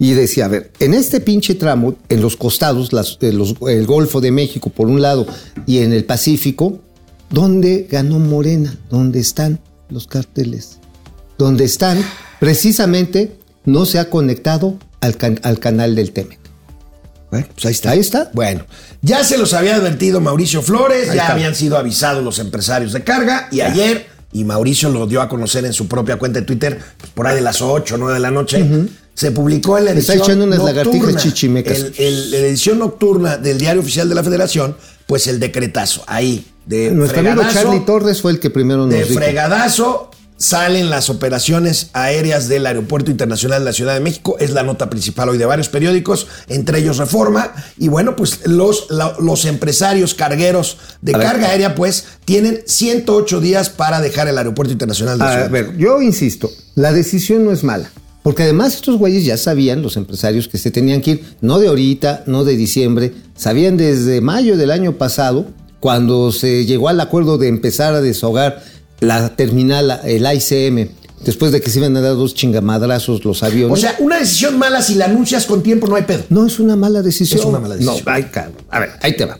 [0.00, 4.20] Y decía, a ver, en este pinche tramo, en los costados, las- los- el Golfo
[4.20, 5.26] de México por un lado
[5.66, 6.78] y en el Pacífico,
[7.30, 8.76] ¿dónde ganó Morena?
[8.90, 9.58] ¿Dónde están
[9.90, 10.78] los carteles?
[11.36, 11.98] Donde están,
[12.38, 16.38] precisamente, no se ha conectado al, can- al canal del Temec.
[17.30, 17.90] Bueno, pues ahí está.
[17.90, 18.30] Ahí está.
[18.32, 18.64] Bueno,
[19.02, 21.34] ya se los había advertido Mauricio Flores, Ahí ya está.
[21.34, 25.64] habían sido avisados los empresarios de carga y ayer, y Mauricio lo dio a conocer
[25.66, 28.20] en su propia cuenta de Twitter, pues, por ahí de las 8 o 9 de
[28.20, 28.64] la noche,
[29.18, 31.76] se publicó en la Está edición echando unas nocturna, lagartijas chichimecas.
[31.78, 34.76] el- el- la edición nocturna del Diario Oficial de la Federación,
[35.08, 39.02] pues el decretazo ahí de Nuestro amigo Charlie Torres fue el que primero nos de
[39.02, 39.14] dijo.
[39.14, 44.36] fregadazo salen las operaciones aéreas del Aeropuerto Internacional de la Ciudad de México.
[44.38, 47.52] Es la nota principal hoy de varios periódicos, entre ellos Reforma.
[47.76, 48.86] Y bueno, pues los,
[49.18, 51.26] los empresarios cargueros de A ver.
[51.26, 55.50] carga aérea, pues tienen 108 días para dejar el Aeropuerto Internacional de la A Ciudad.
[55.50, 57.90] ver, yo insisto, la decisión no es mala.
[58.22, 61.68] Porque además estos güeyes ya sabían, los empresarios, que se tenían que ir, no de
[61.68, 65.46] ahorita, no de diciembre, sabían desde mayo del año pasado,
[65.80, 68.62] cuando se llegó al acuerdo de empezar a deshogar
[69.00, 70.90] la terminal, el ICM,
[71.24, 73.78] después de que se iban a dar dos chingamadrazos los aviones.
[73.78, 76.24] O sea, una decisión mala, si la anuncias con tiempo, no hay pedo.
[76.30, 77.40] No es una mala decisión.
[77.40, 78.02] Es una mala decisión.
[78.04, 78.56] No, ay, cabrón.
[78.70, 79.38] A ver, ahí te va.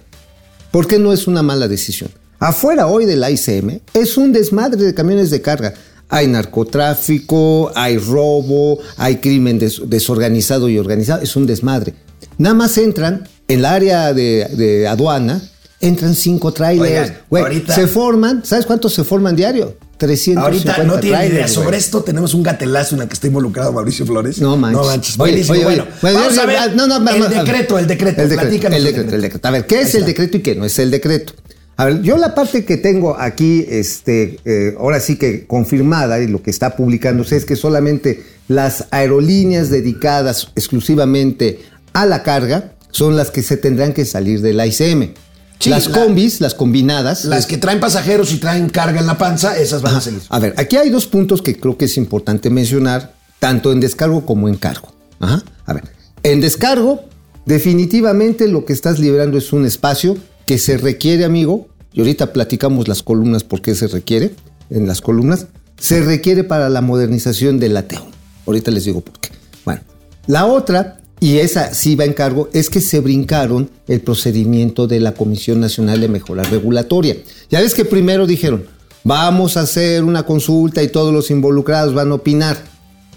[0.70, 2.10] ¿Por qué no es una mala decisión?
[2.38, 5.74] Afuera hoy del ICM es un desmadre de camiones de carga.
[6.08, 11.94] Hay narcotráfico, hay robo, hay crimen des- desorganizado y organizado, es un desmadre.
[12.38, 15.42] Nada más entran en la área de, de aduana,
[15.80, 19.76] entran cinco trailers, güey, ahorita- se forman, ¿sabes cuántos se forman diario?
[19.98, 21.48] 350 Ahorita no tiene idea.
[21.48, 24.38] Sobre esto tenemos un gatelazo en el que está involucrado Mauricio Flores.
[24.40, 24.80] No manches.
[24.80, 25.14] No manches.
[25.18, 25.54] Oye, Buenísimo.
[25.58, 25.84] oye, oye.
[26.00, 26.56] bueno, vamos ya- a ver.
[26.56, 28.22] ya- no, no, el decreto, el decreto.
[28.22, 29.48] El decreto, el decreto, el decreto.
[29.48, 31.32] A ver, ¿qué es el decreto y qué no es el decreto?
[31.80, 36.26] A ver, yo la parte que tengo aquí, este, eh, ahora sí que confirmada y
[36.26, 41.60] lo que está publicándose es que solamente las aerolíneas dedicadas exclusivamente
[41.92, 45.14] a la carga son las que se tendrán que salir del ICM.
[45.60, 49.16] Sí, las la- combis, las combinadas, Las que traen pasajeros y traen carga en la
[49.16, 50.20] panza, esas van a seguir.
[50.28, 54.26] a ver, aquí hay dos puntos que creo que es importante mencionar, tanto en descargo
[54.26, 54.92] como en cargo.
[55.20, 55.44] Ajá.
[55.64, 55.84] A ver,
[56.24, 57.04] en descargo,
[57.46, 60.16] definitivamente lo que estás liberando es un espacio
[60.48, 64.30] que se requiere, amigo, y ahorita platicamos las columnas por qué se requiere,
[64.70, 68.06] en las columnas, se requiere para la modernización del ATEO.
[68.46, 69.28] Ahorita les digo por qué.
[69.66, 69.82] Bueno,
[70.26, 75.00] la otra, y esa sí va en cargo, es que se brincaron el procedimiento de
[75.00, 77.18] la Comisión Nacional de Mejora Regulatoria.
[77.50, 78.64] Ya ves que primero dijeron,
[79.04, 82.56] vamos a hacer una consulta y todos los involucrados van a opinar.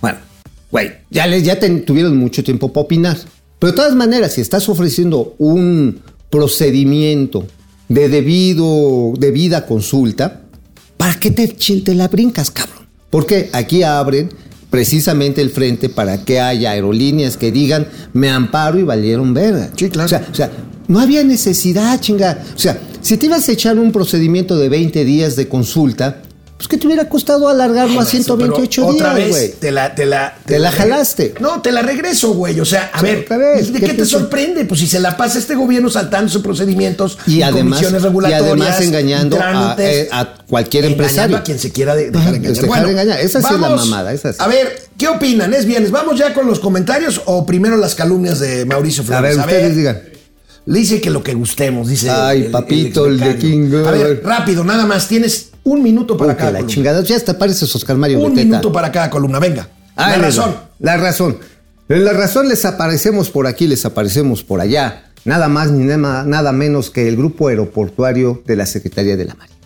[0.01, 0.19] Bueno,
[0.69, 3.17] güey, ya, les, ya tuvieron mucho tiempo para opinar.
[3.57, 7.45] Pero de todas maneras, si estás ofreciendo un procedimiento
[7.87, 10.41] de debido, debida consulta,
[10.97, 12.87] ¿para qué te, te la brincas, cabrón?
[13.11, 14.29] Porque aquí abren
[14.69, 19.69] precisamente el frente para que haya aerolíneas que digan, me amparo y valieron verga.
[19.75, 20.05] Sí, claro.
[20.05, 20.49] O sea, o sea,
[20.87, 22.41] no había necesidad, chinga.
[22.55, 26.23] O sea, si te ibas a echar un procedimiento de 20 días de consulta,
[26.61, 29.51] pues que te hubiera costado alargarlo a 128 Pero otra días, vez, güey.
[29.59, 31.33] Te la, te la, Te la jalaste.
[31.39, 32.59] No, te la regreso, güey.
[32.59, 34.65] O sea, a Sí, ver, vez, ¿de ¿qué qué, te te sor- sorprende?
[34.65, 38.41] Pues si se la pasa este gobierno saltando sus procedimientos Y además, comisiones y regulatorias,
[38.43, 41.35] además engañando a, trámites, eh, a cualquier empresario.
[41.37, 43.19] a quien se quiera de- dejar Ajá, engañar.
[43.21, 44.37] Esa sí es la mamada, esa sí.
[44.39, 45.53] A ver, ¿qué opinan?
[45.55, 45.89] ¿Es viernes?
[45.89, 49.35] ¿Vamos ya con los comentarios o primero las calumnias de Mauricio A Flores?
[49.37, 50.01] ver, ustedes digan.
[50.67, 52.07] Le dice que lo que gustemos, dice.
[52.11, 53.69] Ay, papito, el de exbecario.
[53.71, 55.07] King A ver, rápido, nada más.
[55.07, 56.73] Tienes un minuto para cada la columna.
[56.73, 57.01] chingada.
[57.03, 58.45] Ya hasta pareces Oscar Mario Un Beteta.
[58.45, 59.67] minuto para cada columna, venga.
[59.95, 60.55] Ahí la razón.
[60.79, 61.37] La razón.
[61.89, 65.11] En la razón les aparecemos por aquí, les aparecemos por allá.
[65.25, 69.35] Nada más ni nada, nada menos que el grupo aeroportuario de la Secretaría de la
[69.35, 69.57] Marina.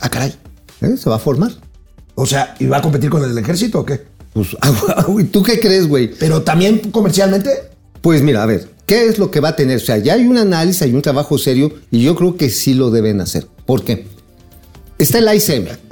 [0.00, 0.34] Ah, caray.
[0.82, 0.96] ¿Eh?
[0.96, 1.50] Se va a formar.
[2.14, 4.02] O sea, ¿y va a competir con el ejército o qué?
[4.32, 4.56] Pues,
[5.18, 6.10] ¿y ¿tú qué crees, güey?
[6.18, 7.50] Pero también comercialmente.
[8.00, 9.78] Pues mira, a ver, ¿qué es lo que va a tener?
[9.78, 12.74] O sea, ya hay un análisis, hay un trabajo serio y yo creo que sí
[12.74, 13.46] lo deben hacer.
[13.66, 14.06] ¿Por qué?
[15.00, 15.89] Está el ICM.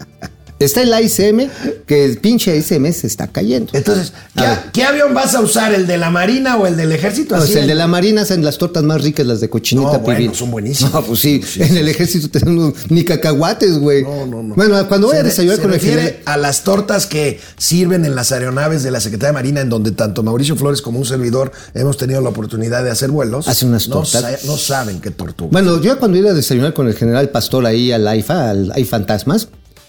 [0.59, 1.49] Está el ICM,
[1.87, 3.71] que el pinche ICM se está cayendo.
[3.75, 4.59] Entonces, ¿qué, A ver.
[4.73, 5.73] ¿qué avión vas a usar?
[5.73, 7.37] ¿El de la Marina o el del ejército?
[7.37, 10.51] El de la Marina hacen las tortas más ricas, las de cochinita No, bueno, son
[10.51, 10.93] buenísimas.
[10.93, 14.03] No, pues sí, en el ejército tenemos ni cacahuates, güey.
[14.03, 14.55] No, no, no.
[14.57, 16.23] Bueno, cuando voy Se a desayunar se con el refiere general.
[16.25, 19.93] a las tortas que sirven en las aeronaves de la Secretaría de Marina, en donde
[19.93, 23.47] tanto Mauricio Flores como un servidor hemos tenido la oportunidad de hacer vuelos.
[23.47, 24.23] Hacen unas No tortas.
[24.23, 25.51] sa- No, saben qué tortuga.
[25.53, 28.89] Bueno, yo cuando iba a desayunar con el general Pastor ahí al AIFA, al AIFA
[28.99, 29.49] Fantasmas,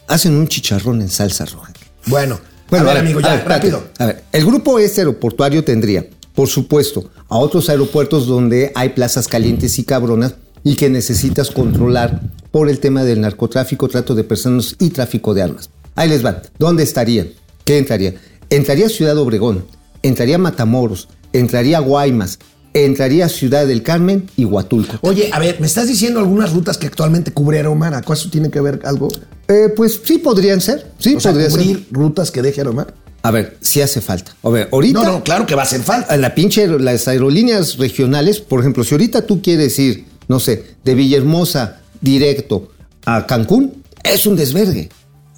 [0.09, 1.71] hacen un chicharrón en salsa roja.
[2.07, 3.83] Bueno, Bueno, a ver, amigo, ya, ver, rápido.
[3.97, 9.27] A ver, el grupo este aeroportuario tendría, por supuesto, a otros aeropuertos donde hay plazas
[9.27, 14.75] calientes y cabronas y que necesitas controlar por el tema del narcotráfico, trato de personas
[14.79, 15.69] y tráfico de armas.
[15.95, 16.41] Ahí les van.
[16.57, 17.29] ¿Dónde estarían?
[17.65, 18.15] ¿Qué entraría?
[18.49, 19.65] Entraría Ciudad Obregón,
[20.01, 22.39] entraría Matamoros, entraría Guaymas,
[22.73, 24.97] entraría Ciudad del Carmen y Huatulco.
[25.01, 27.93] Oye, a ver, ¿me estás diciendo algunas rutas que actualmente cubre Aeromar?
[27.93, 29.07] ¿Acaso tiene que ver algo?
[29.47, 31.83] Eh, pues sí podrían ser, sí O sea, podría ser.
[31.91, 32.93] rutas que deje Aeromar.
[33.21, 34.33] A ver, sí hace falta.
[34.43, 35.03] A ver, ahorita...
[35.03, 36.13] No, no, claro que va a hacer falta.
[36.13, 40.63] a la pinche las aerolíneas regionales, por ejemplo, si ahorita tú quieres ir, no sé,
[40.85, 42.71] de Villahermosa directo
[43.05, 44.89] a Cancún, es un desvergue.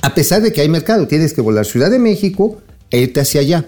[0.03, 3.41] A pesar de que hay mercado, tienes que volar Ciudad de México e irte hacia
[3.41, 3.65] allá.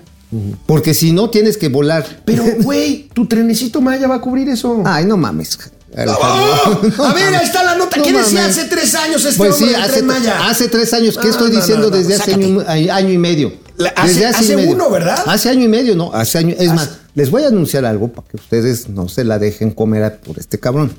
[0.66, 2.06] Porque si no, tienes que volar.
[2.26, 4.82] Pero, güey, tu trenecito Maya va a cubrir eso.
[4.86, 5.58] Ay, no mames.
[5.96, 6.82] ¡Oh!
[7.04, 7.98] A ver, ahí está la nota.
[7.98, 8.58] No ¿Qué decía mames.
[8.58, 10.48] hace tres años este Pues sí, hombre del hace, Tren Maya?
[10.50, 11.18] hace tres años.
[11.18, 13.54] ¿Qué No, estoy no, diciendo no, no, desde hace año, año y medio?
[13.78, 14.72] La- hace- Desde hace medio.
[14.72, 15.24] uno, ¿verdad?
[15.28, 16.12] Hace año y medio, no.
[16.14, 16.56] Hace año.
[16.58, 19.70] Es Hace- más, les voy a anunciar algo para que ustedes no se la dejen
[19.72, 20.94] comer por este cabrón.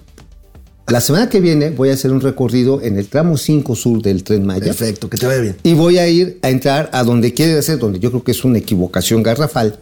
[0.88, 4.22] La semana que viene voy a hacer un recorrido en el tramo 5 sur del
[4.22, 4.66] Tren Maya.
[4.66, 5.56] Perfecto, que te vaya bien.
[5.62, 8.44] Y voy a ir a entrar a donde quiere hacer, donde yo creo que es
[8.44, 9.80] una equivocación garrafal,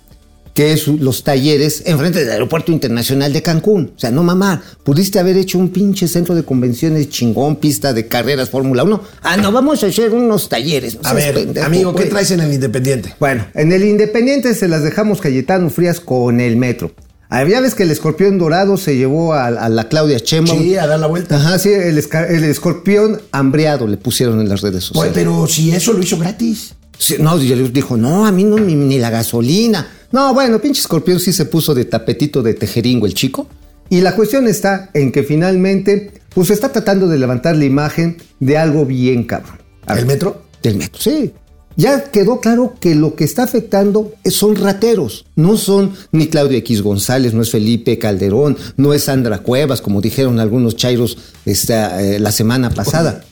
[0.54, 3.92] que es los talleres enfrente del Aeropuerto Internacional de Cancún.
[3.96, 8.06] O sea, no mamá, pudiste haber hecho un pinche centro de convenciones chingón, pista de
[8.06, 9.02] carreras Fórmula 1.
[9.22, 10.94] Ah, no, vamos a hacer unos talleres.
[11.02, 12.10] No A ver, pendejo, amigo, ¿qué güey.
[12.10, 13.12] traes en el Independiente?
[13.18, 16.92] Bueno, en el Independiente se las dejamos Cayetano Frías con el metro.
[17.48, 20.48] Ya ves que el escorpión dorado se llevó a, a la Claudia Chema.
[20.48, 21.36] Sí, a dar la vuelta.
[21.36, 25.12] Ajá, sí, el, escorpión hambreado le pusieron en las redes Oye, sociales.
[25.14, 26.74] pero si eso lo hizo gratis.
[26.98, 29.88] Sí, no, dijo, no, a mí no, ni, ni la gasolina.
[30.12, 33.48] No, bueno, pinche escorpión sí se puso de tapetito de tejeringo el chico.
[33.88, 38.58] Y la cuestión está en que finalmente, pues está tratando de levantar la imagen de
[38.58, 39.58] algo bien cabrón.
[39.88, 40.42] ¿El metro?
[40.62, 41.32] Del metro, sí.
[41.76, 45.24] Ya quedó claro que lo que está afectando son rateros.
[45.36, 50.00] No son ni Claudio X González, no es Felipe Calderón, no es Sandra Cuevas, como
[50.00, 53.24] dijeron algunos chairos esta, eh, la semana pasada.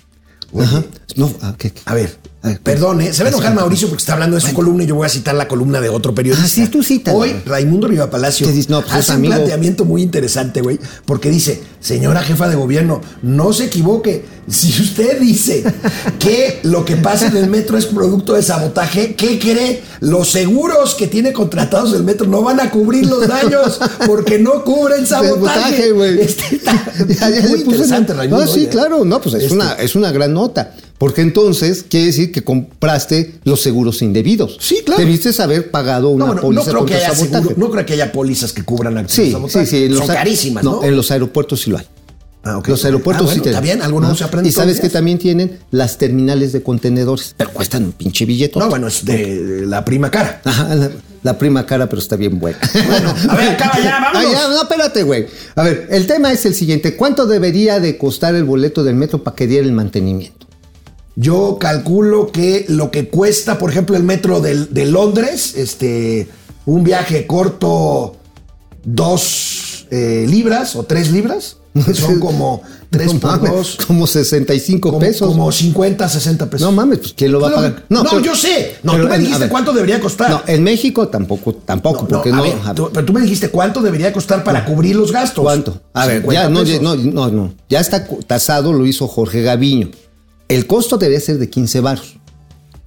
[0.59, 0.85] Ajá.
[1.17, 2.17] No, ah, A ver,
[2.63, 3.13] perdón, ¿eh?
[3.13, 3.55] se va a enojar.
[3.55, 5.91] Mauricio porque está hablando de su columna y yo voy a citar la columna de
[5.91, 6.47] otro periodista.
[6.47, 7.17] Ah, sí, tú cítala.
[7.19, 8.47] Hoy, Raimundo Riva Palacio.
[8.69, 9.35] No, pues es hace un amigo.
[9.35, 14.25] planteamiento muy interesante, güey, porque dice, señora jefa de gobierno, no se equivoque.
[14.49, 15.63] Si usted dice
[16.19, 19.83] que lo que pasa en el metro es producto de sabotaje, ¿qué cree?
[20.01, 24.65] Los seguros que tiene contratados el metro no van a cubrir los daños porque no
[24.65, 25.61] cubren sabotaje.
[25.61, 26.21] Sabotaje, güey.
[26.21, 26.73] Este está
[27.09, 28.45] Ya, ya muy puso interesante, Raimundo.
[28.47, 28.69] No, sí, hoy, ¿eh?
[28.71, 30.75] claro, no, pues es, Este, una, es una gran nota.
[31.01, 34.59] Porque entonces quiere decir que compraste los seguros indebidos.
[34.61, 35.01] Sí, claro.
[35.03, 37.43] Debiste haber pagado una No, bueno, no póliza creo que haya sabotaje.
[37.49, 39.65] seguro- no creo que haya pólizas que cubran actos Sí, sí, sabotaje.
[39.67, 39.89] sí.
[39.89, 40.85] Son los carísimas, ¿no?
[40.85, 41.87] en los aeropuertos sí lo hay.
[42.43, 42.69] Ah, ok.
[42.69, 43.55] Los aeropuertos Ah, bueno, sí tienen.
[43.55, 44.49] Está bien, algo Ah, se aprende.
[44.51, 48.59] Y sabes que también tienen las terminales de contenedores, pero cuestan un pinche billete.
[48.59, 50.43] No, bueno, es de la prima cara.
[50.45, 50.91] Ajá, la,
[51.23, 52.59] la prima cara, pero está bien buena.
[52.87, 55.27] Bueno, a ver, acaba ya, Ah, ya, no, espérate, güey.
[55.55, 56.95] A ver, el tema es el siguiente.
[56.97, 60.47] ¿Cuánto debería de costar el boleto del metro para que diera el mantenimiento?
[61.17, 66.29] Yo calculo que lo que cuesta, por ejemplo, el metro de, Londres, este,
[66.67, 68.17] un viaje corto,
[68.85, 74.07] dos eh, libras o tres libras, que son como tres No por mames, dos, Como
[74.07, 75.29] 65 como, pesos.
[75.29, 76.67] como 50, 60 pesos.
[76.67, 77.85] No mames, pues ¿quién lo va a pagar?
[77.89, 78.77] No, pero- yo sé.
[78.83, 79.49] No, pero tú me dijiste ver.
[79.49, 80.31] cuánto debería costar.
[80.31, 83.81] No, en México tampoco, tampoco, No, porque no, ver, tú- pero tú me dijiste cuánto
[83.83, 85.43] debería costar para cubrir los gastos.
[85.45, 85.81] ¿Cuánto?
[85.93, 86.83] A ver, 50 ya no, pesos.
[86.83, 87.55] no, no, no.
[87.69, 89.91] Ya está tasado, lo hizo Jorge Gaviño.
[90.51, 92.17] El costo debería ser de 15 varos.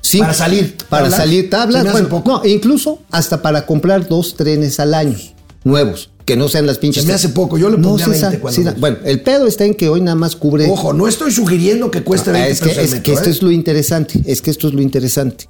[0.02, 1.19] Sí, Para salir, Para ¿tablas?
[1.19, 1.91] salir tablas.
[1.91, 2.30] Bueno, poco.
[2.30, 5.17] no, e incluso hasta para comprar dos trenes al año,
[5.63, 7.04] nuevos, que no sean las pinches.
[7.04, 8.78] Se me hace poco, yo le no, pondría sí, 20 sa- cuando sí.
[8.80, 10.69] Bueno, el pedo está en que hoy nada más cubre.
[10.69, 13.30] Ojo, no estoy sugiriendo que cueste Ah, 20 es que, pesos es metro, que esto
[13.30, 13.32] ¿eh?
[13.32, 15.47] es lo interesante, es que esto es lo interesante.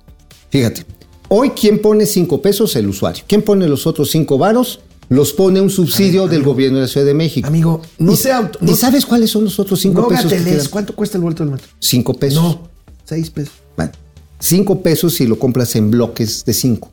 [0.52, 0.86] Fíjate,
[1.30, 2.76] hoy ¿quién pone 5 pesos?
[2.76, 3.24] El usuario.
[3.28, 4.82] ¿Quién pone los otros 5 varos?
[5.14, 7.48] Los pone un subsidio del gobierno de la Ciudad de México.
[7.48, 10.26] Amigo, no ¿Y, te auto- ¿y no- sabes cuáles son los otros 5 No pesos?
[10.26, 10.70] que gateles, quedan?
[10.72, 11.68] ¿cuánto cuesta el vuelto del metro?
[11.80, 12.42] 5 pesos.
[12.42, 12.68] No,
[13.06, 13.54] 6 pesos.
[13.78, 13.92] Bueno,
[14.40, 16.90] 5 pesos si lo compras en bloques de 5.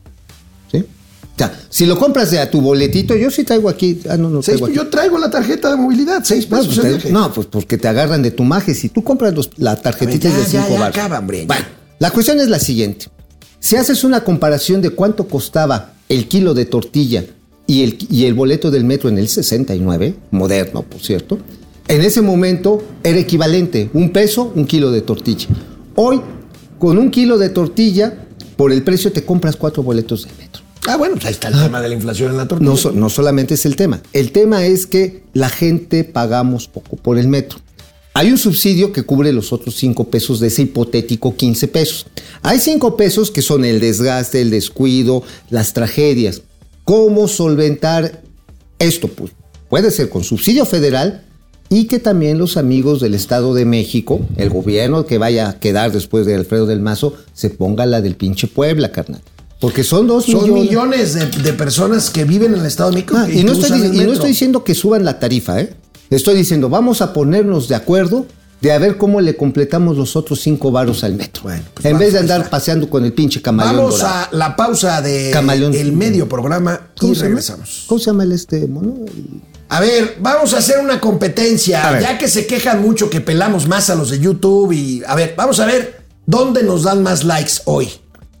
[0.71, 0.77] ¿Sí?
[0.77, 3.99] O sea, si lo compras de a tu boletito, yo sí traigo aquí.
[4.07, 4.75] Ah, no, no Seis- traigo aquí.
[4.75, 6.75] yo traigo la tarjeta de movilidad, 6 No, pesos.
[6.75, 7.11] pues, el viaje.
[7.11, 8.75] no, pues porque te agarran de tu maje.
[8.75, 10.95] Si tú compras los- la tarjetita ver, ya, de 5 ya, ya baros.
[10.97, 11.47] acaba, hombre,
[11.97, 13.07] la cuestión es la siguiente.
[13.59, 17.25] Si haces una comparación de cuánto costaba el kilo de tortilla
[17.71, 21.39] y el, y el boleto del metro en el 69, moderno, por cierto,
[21.87, 23.89] en ese momento era equivalente.
[23.93, 25.47] Un peso, un kilo de tortilla.
[25.95, 26.19] Hoy,
[26.77, 30.61] con un kilo de tortilla, por el precio te compras cuatro boletos del metro.
[30.85, 32.73] Ah, bueno, pues ahí está el tema de la inflación en la tortilla.
[32.73, 34.01] No, no solamente es el tema.
[34.11, 37.59] El tema es que la gente pagamos poco por el metro.
[38.13, 42.07] Hay un subsidio que cubre los otros 5 pesos de ese hipotético 15 pesos.
[42.41, 46.41] Hay 5 pesos que son el desgaste, el descuido, las tragedias.
[46.83, 48.21] ¿Cómo solventar
[48.79, 49.07] esto?
[49.07, 49.31] Pues
[49.69, 51.23] puede ser con subsidio federal
[51.69, 55.91] y que también los amigos del Estado de México, el gobierno que vaya a quedar
[55.91, 59.21] después de Alfredo del Mazo, se ponga la del pinche Puebla, carnal.
[59.61, 63.15] Porque son dos Son millones de, de personas que viven en el Estado de México
[63.15, 65.73] Ah, y, no estoy, y no estoy diciendo que suban la tarifa, ¿eh?
[66.09, 68.25] Estoy diciendo, vamos a ponernos de acuerdo
[68.61, 71.43] de a ver cómo le completamos los otros cinco varos al metro.
[71.43, 74.27] Bueno, pues en vamos, vez de andar paseando con el pinche camaleón Vamos dorado.
[74.31, 75.73] a la pausa de Camaleón.
[75.73, 77.85] el medio programa y regresamos.
[77.87, 78.95] ¿Cómo se llama el este mono?
[79.69, 81.99] A ver, vamos a hacer una competencia.
[82.01, 85.33] Ya que se quejan mucho que pelamos más a los de YouTube y a ver,
[85.37, 87.87] vamos a ver dónde nos dan más likes hoy,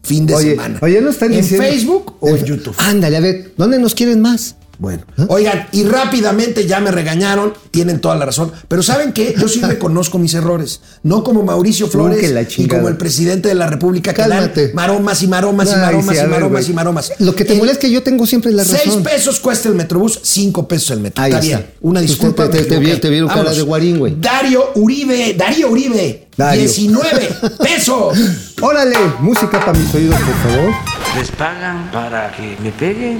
[0.03, 0.77] fin de Oye, semana.
[0.81, 2.75] oye, no están ¿En diciendo- Facebook o en YouTube?
[2.77, 4.55] Ándale, a ver, ¿dónde nos quieren más?
[4.81, 9.35] Bueno, oigan, y rápidamente ya me regañaron, tienen toda la razón, pero ¿saben qué?
[9.37, 13.47] Yo sí reconozco mis errores, no como Mauricio Flores que la y como el presidente
[13.49, 14.71] de la República que dan Cálmate.
[14.73, 17.13] maromas y maromas y maromas sí, y maromas y maromas.
[17.19, 19.03] Lo que te molesta es que yo tengo siempre la Seis razón.
[19.03, 21.23] pesos cuesta el Metrobús, cinco pesos el metro.
[21.23, 21.57] Ahí está está.
[21.59, 21.69] bien.
[21.81, 22.49] Una disculpa.
[22.49, 23.57] te- te- te vieron cara Vámonos.
[23.57, 24.15] de guarín, güey.
[24.19, 26.59] Dario Uribe, Darío Uribe, Dario.
[26.61, 27.29] 19
[27.63, 28.17] pesos.
[28.59, 30.73] Órale, música para mis oídos, por favor.
[31.19, 33.19] Les pagan para que me peguen.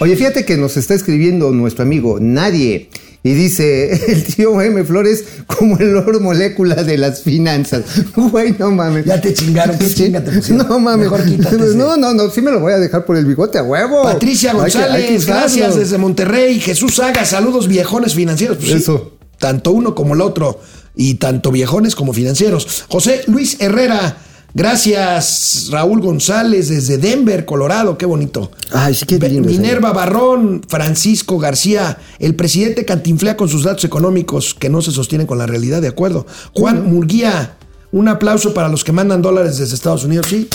[0.00, 2.90] Oye, fíjate que nos está escribiendo nuestro amigo Nadie.
[3.22, 4.84] Y dice, el tío M.
[4.84, 7.82] Flores como el Lord Molécula de las finanzas.
[8.14, 9.04] Güey, no mames.
[9.04, 10.68] Ya te chingaron, qué chinga te pusieron.
[10.68, 11.10] No mames.
[11.10, 11.74] Mejor quítate ese.
[11.74, 14.02] No, no, no, sí me lo voy a dejar por el bigote a huevo.
[14.04, 15.40] Patricia Hay que- González, hay que usarlo.
[15.40, 16.60] gracias desde Monterrey.
[16.60, 18.58] Jesús Saga, saludos viejones financieros.
[18.58, 19.16] Pues sí, Eso.
[19.38, 20.60] tanto uno como el otro.
[20.94, 22.84] Y tanto viejones como financieros.
[22.88, 24.18] José Luis Herrera,
[24.54, 27.98] Gracias, Raúl González, desde Denver, Colorado.
[27.98, 28.50] Qué bonito.
[28.72, 31.98] Ay, sí, qué es Minerva Barrón, Francisco García.
[32.18, 35.88] El presidente cantinflea con sus datos económicos que no se sostienen con la realidad, de
[35.88, 36.26] acuerdo.
[36.54, 37.56] Juan Murguía,
[37.92, 40.48] un aplauso para los que mandan dólares desde Estados Unidos, sí.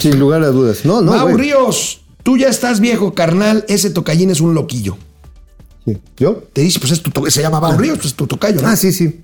[0.00, 0.84] Sin lugar a dudas.
[0.84, 1.12] No, no.
[1.12, 1.36] Mau güey.
[1.36, 3.64] Ríos, tú ya estás viejo, carnal.
[3.68, 4.96] Ese tocallín es un loquillo.
[5.84, 5.98] Sí.
[6.16, 6.44] ¿Yo?
[6.52, 8.68] Te dice, pues es tu se llama Mau Ríos, pues es tu tocayo, ¿no?
[8.68, 9.20] Ah, sí, sí.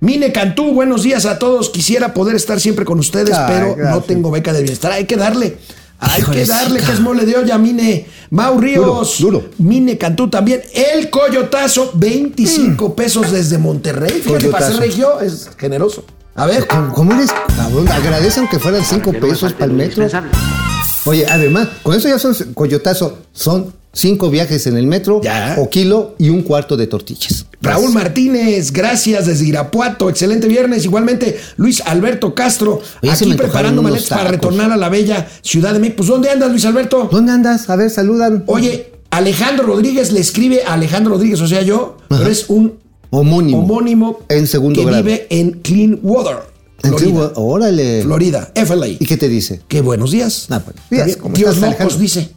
[0.00, 1.68] Mine Cantú, buenos días a todos.
[1.68, 4.92] Quisiera poder estar siempre con ustedes, Ay, pero no tengo beca de bienestar.
[4.92, 5.58] Hay que darle.
[5.98, 8.06] Hay Híjole, que darle, que es mole de olla, Mine.
[8.30, 9.18] Mau Ríos.
[9.18, 9.50] Duro, duro.
[9.58, 10.62] Mine Cantú también.
[10.72, 14.22] El Coyotazo, 25 pesos desde Monterrey.
[14.22, 14.80] Fíjate, para ser Coyotazo.
[14.80, 16.04] regio es generoso.
[16.34, 16.66] A ver.
[16.66, 17.86] ¿Cómo, eres cabrón?
[17.88, 20.06] Agradecen que fueran cinco pesos para el metro.
[21.04, 23.18] Oye, además, con eso ya son coyotazo.
[23.32, 25.56] Son cinco viajes en el metro, Ya.
[25.58, 27.46] o kilo y un cuarto de tortillas.
[27.62, 30.08] Raúl Martínez, gracias desde Irapuato.
[30.08, 30.84] Excelente viernes.
[30.84, 35.78] Igualmente, Luis Alberto Castro, Oye, aquí preparando maletas para retornar a la bella Ciudad de
[35.80, 35.98] México.
[35.98, 37.08] Pues, ¿dónde andas, Luis Alberto?
[37.10, 37.68] ¿Dónde andas?
[37.68, 38.44] A ver, saludan.
[38.46, 42.74] Oye, Alejandro Rodríguez le escribe a Alejandro Rodríguez, o sea, yo, pero es un
[43.10, 43.58] Homónimo.
[43.58, 45.02] homónimo En segundo que grado.
[45.02, 46.36] vive en Cleanwater,
[46.84, 47.32] En Florida.
[47.34, 48.02] Órale.
[48.04, 48.86] Florida, FLA.
[48.86, 49.60] ¿Y qué te dice?
[49.68, 50.46] Qué buenos días.
[50.48, 51.18] Ah, pues, días, bien.
[51.20, 52.30] ¿cómo Tíos estás, locos, dice.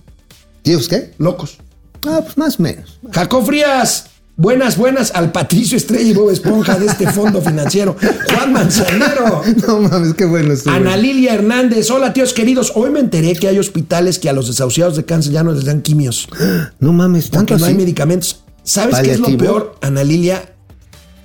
[0.63, 1.11] ¿Dios qué?
[1.17, 1.57] Locos.
[2.05, 2.99] Ah, pues más o menos.
[3.11, 4.05] Jacob Frías.
[4.35, 7.95] Buenas, buenas al Patricio Estrella y Bob Esponja de este fondo financiero.
[8.33, 9.43] Juan Manzanero.
[9.67, 10.73] No mames, qué bueno estuvo.
[10.73, 11.91] Ana Lilia Hernández.
[11.91, 12.71] Hola, tíos queridos.
[12.73, 15.65] Hoy me enteré que hay hospitales que a los desahuciados de cáncer ya no les
[15.65, 16.27] dan quimios.
[16.79, 18.43] No mames, Porque tanto no hay medicamentos.
[18.63, 20.53] ¿Sabes qué es lo peor, Ana Lilia?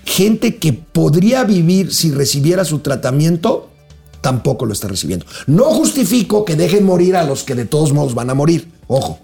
[0.04, 3.70] Gente que podría vivir si recibiera su tratamiento,
[4.20, 5.24] tampoco lo está recibiendo.
[5.46, 8.70] No justifico que dejen morir a los que de todos modos van a morir.
[8.86, 9.18] Ojo,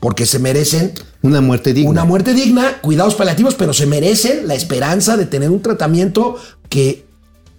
[0.00, 1.90] porque se merecen Una muerte digna.
[1.90, 6.36] una muerte digna, cuidados paliativos, pero se merecen la esperanza de tener un tratamiento
[6.68, 7.04] que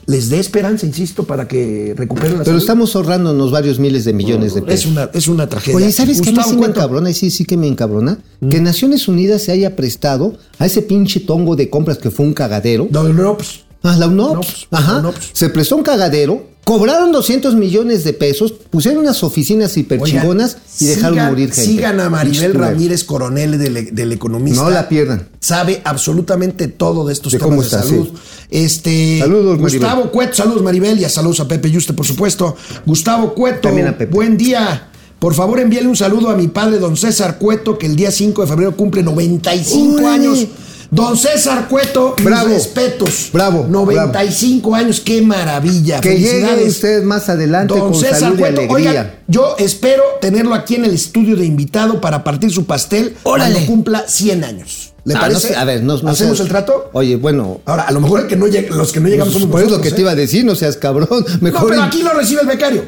[0.07, 2.59] les dé esperanza, insisto, para que recuperen la Pero salud.
[2.59, 4.91] estamos ahorrándonos varios miles de millones de es pesos.
[4.91, 5.77] una, es una tragedia.
[5.77, 6.65] Oye, ¿sabes qué sí me Cueto.
[6.79, 7.11] encabrona?
[7.11, 8.17] Y sí, sí que me encabrona.
[8.49, 12.33] Que Naciones Unidas se haya prestado a ese pinche tongo de compras que fue un
[12.33, 12.87] cagadero.
[12.89, 14.31] No, no, pues, Ah, la UNOPS.
[14.33, 15.11] UNOPS, Ajá.
[15.33, 21.17] Se prestó un cagadero, cobraron 200 millones de pesos, pusieron unas oficinas hiperchingonas y dejaron
[21.17, 21.69] sigan- morir gente.
[21.71, 22.53] Sigan a Maribel.
[22.53, 24.61] Ramírez Coronel del, del Economista.
[24.63, 25.27] No la pierdan.
[25.39, 28.07] Sabe absolutamente todo de estos De temas cómo de salud.
[28.07, 28.13] sí.
[28.51, 29.79] Este, Saludos, Maribel.
[29.81, 32.55] Gustavo Cueto, saludos Maribel y a saludos a Pepe Yuste, por supuesto.
[32.85, 34.11] Gustavo Cueto, También a Pepe.
[34.13, 34.87] buen día.
[35.19, 38.41] Por favor, envíale un saludo a mi padre, don César Cueto, que el día 5
[38.41, 40.07] de febrero cumple 95 ¡Órale!
[40.07, 40.47] años.
[40.93, 42.49] Don César Cueto, mis Bravo.
[42.49, 43.29] respetos.
[43.31, 46.01] Bravo, 95 años, qué maravilla.
[46.01, 48.89] Que llegue usted más adelante Don con César salud y Cueto, alegría.
[48.91, 53.53] oigan, yo espero tenerlo aquí en el estudio de invitado para partir su pastel Órale.
[53.53, 54.91] cuando cumpla 100 años.
[55.05, 55.47] ¿Le No, no parece?
[55.47, 56.89] sé, a ver, no, no ¿Hacemos seas- el trato?
[56.91, 57.61] Oye, bueno.
[57.65, 59.81] Ahora, a lo mejor el que no los que no llegamos somos Por eso lo
[59.81, 60.01] que te ¿eh?
[60.01, 61.07] iba a decir, no seas cabrón.
[61.39, 61.61] Mejor.
[61.61, 62.83] No, pero aquí lo recibe el becario.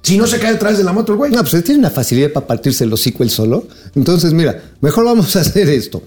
[0.00, 1.30] Si no se cae detrás de la moto el güey.
[1.30, 3.66] No, pues él tiene una facilidad para partirse el hocico él solo.
[3.94, 6.02] Entonces, mira, mejor vamos a hacer esto.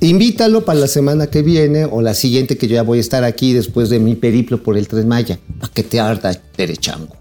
[0.00, 3.24] Invítalo para la semana que viene o la siguiente que yo ya voy a estar
[3.24, 5.38] aquí después de mi periplo por el Tren Maya.
[5.58, 7.16] Para que te arda derechango.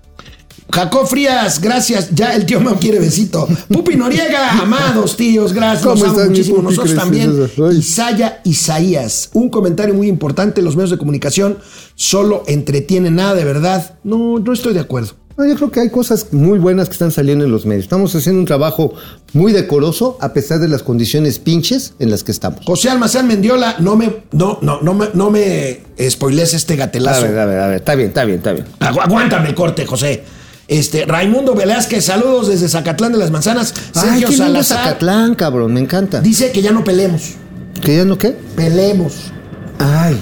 [0.72, 2.10] Jacob Frías, gracias.
[2.14, 3.48] Ya el tío Mau quiere besito.
[3.70, 5.84] Pupi Noriega, amados tíos, gracias.
[5.84, 6.58] ¿Cómo Los amo muchísimo.
[6.58, 7.50] Pupi Nosotros también.
[7.78, 9.30] Isaya Isaías.
[9.34, 10.62] Un comentario muy importante.
[10.62, 11.60] Los medios de comunicación
[11.96, 14.00] solo entretienen nada de verdad.
[14.04, 15.14] No, no estoy de acuerdo.
[15.38, 17.84] No, yo creo que hay cosas muy buenas que están saliendo en los medios.
[17.84, 18.94] Estamos haciendo un trabajo
[19.34, 22.62] muy decoroso a pesar de las condiciones pinches en las que estamos.
[22.66, 27.24] José Almazán Mendiola, no me, no, no, no me, no me spoilees este A gatelazo.
[27.24, 27.78] ver, a ver, a ver.
[27.78, 28.66] Está bien, está bien, está bien.
[28.80, 30.24] Agu- Aguántame el corte, José.
[30.70, 33.74] Este, Raimundo Velázquez, saludos desde Zacatlán de las Manzanas.
[33.94, 36.22] Ay, Sergio lindo Salazar Zacatlán, cabrón, me encanta.
[36.22, 37.34] dice que ya no peleemos.
[37.82, 38.30] ¿Que ya no qué?
[38.56, 39.32] Pelemos.
[39.80, 40.18] Ay,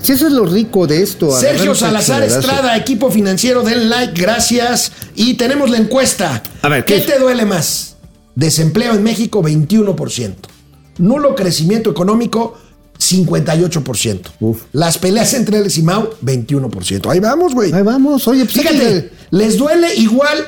[0.00, 1.30] si eso es lo rico de esto.
[1.30, 2.22] Sergio Salazar.
[2.22, 4.92] Estrada, equipo financiero del like, gracias.
[5.14, 6.42] Y tenemos la encuesta.
[6.62, 7.96] A ver, ¿qué, te duele más?
[8.34, 10.34] Desempleo en México, 21%.
[10.98, 12.56] Nulo crecimiento económico,
[12.98, 14.20] 58%.
[14.40, 14.62] Uf.
[14.72, 17.10] Las peleas entre Alex y Mau, 21%.
[17.10, 17.72] Ahí vamos, güey.
[17.72, 20.38] Ahí vamos, oye, pues Fíjate, que- les duele igual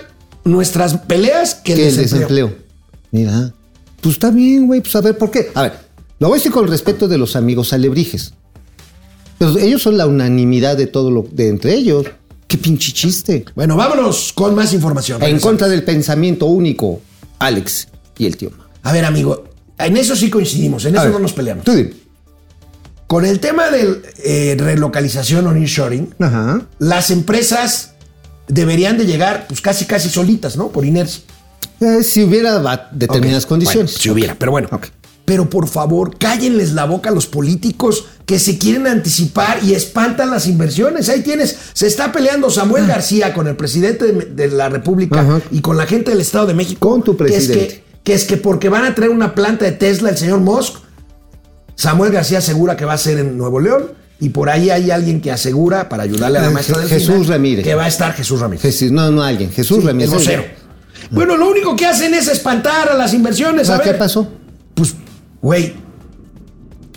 [0.45, 2.49] nuestras peleas que el, el desempleo.
[2.49, 2.71] desempleo.
[3.13, 3.53] Mira,
[4.01, 5.51] pues está bien, güey, pues a ver, ¿por qué?
[5.55, 5.73] A ver,
[6.19, 8.35] lo voy a decir con respeto de los amigos alebrijes.
[9.41, 12.05] Pero ellos son la unanimidad de todo lo de entre ellos.
[12.47, 13.47] Qué pinche chiste.
[13.55, 15.23] Bueno, vámonos con más información.
[15.23, 17.01] En contra del pensamiento único,
[17.39, 17.89] Alex
[18.19, 18.51] y el tío.
[18.83, 19.45] A ver, amigo,
[19.79, 21.65] en eso sí coincidimos, en eso ver, no nos peleamos.
[21.65, 21.95] Tú dime.
[23.07, 26.67] Con el tema de relocalización o nearshoring, Ajá.
[26.79, 27.95] las empresas
[28.47, 30.69] deberían de llegar pues casi casi solitas, ¿no?
[30.69, 31.23] Por inercia.
[31.81, 33.93] Eh, si hubiera determinadas condiciones.
[33.93, 34.69] bueno, si hubiera, pero bueno.
[34.71, 34.89] Ok.
[35.31, 40.29] Pero por favor, cállenles la boca a los políticos que se quieren anticipar y espantan
[40.29, 41.09] las inversiones.
[41.09, 45.41] Ahí tienes, se está peleando Samuel García con el presidente de, la República Ajá.
[45.53, 46.89] y con la gente del Estado de México.
[46.91, 47.69] Con tu que es presidente.
[47.69, 50.79] que- que es que porque van a traer una planta de Tesla el señor Musk,
[51.77, 55.21] Samuel García asegura que va a ser en Nuevo León y por ahí hay alguien
[55.21, 57.65] que asegura para ayudarle a la Eh, maestra del Jesús Ramírez.
[57.65, 58.63] que va a estar Jesús Ramírez.
[58.63, 59.53] Jesús, no, no alguien.
[59.53, 60.11] Jesús Sí, Ramírez.
[60.11, 60.45] el vocero.
[61.13, 63.71] Bueno, lo único que hacen es espantar a las inversiones.
[63.71, 64.29] A Ah, ¿Qué ver, pasó?
[64.75, 64.95] Pues,
[65.43, 65.75] güey,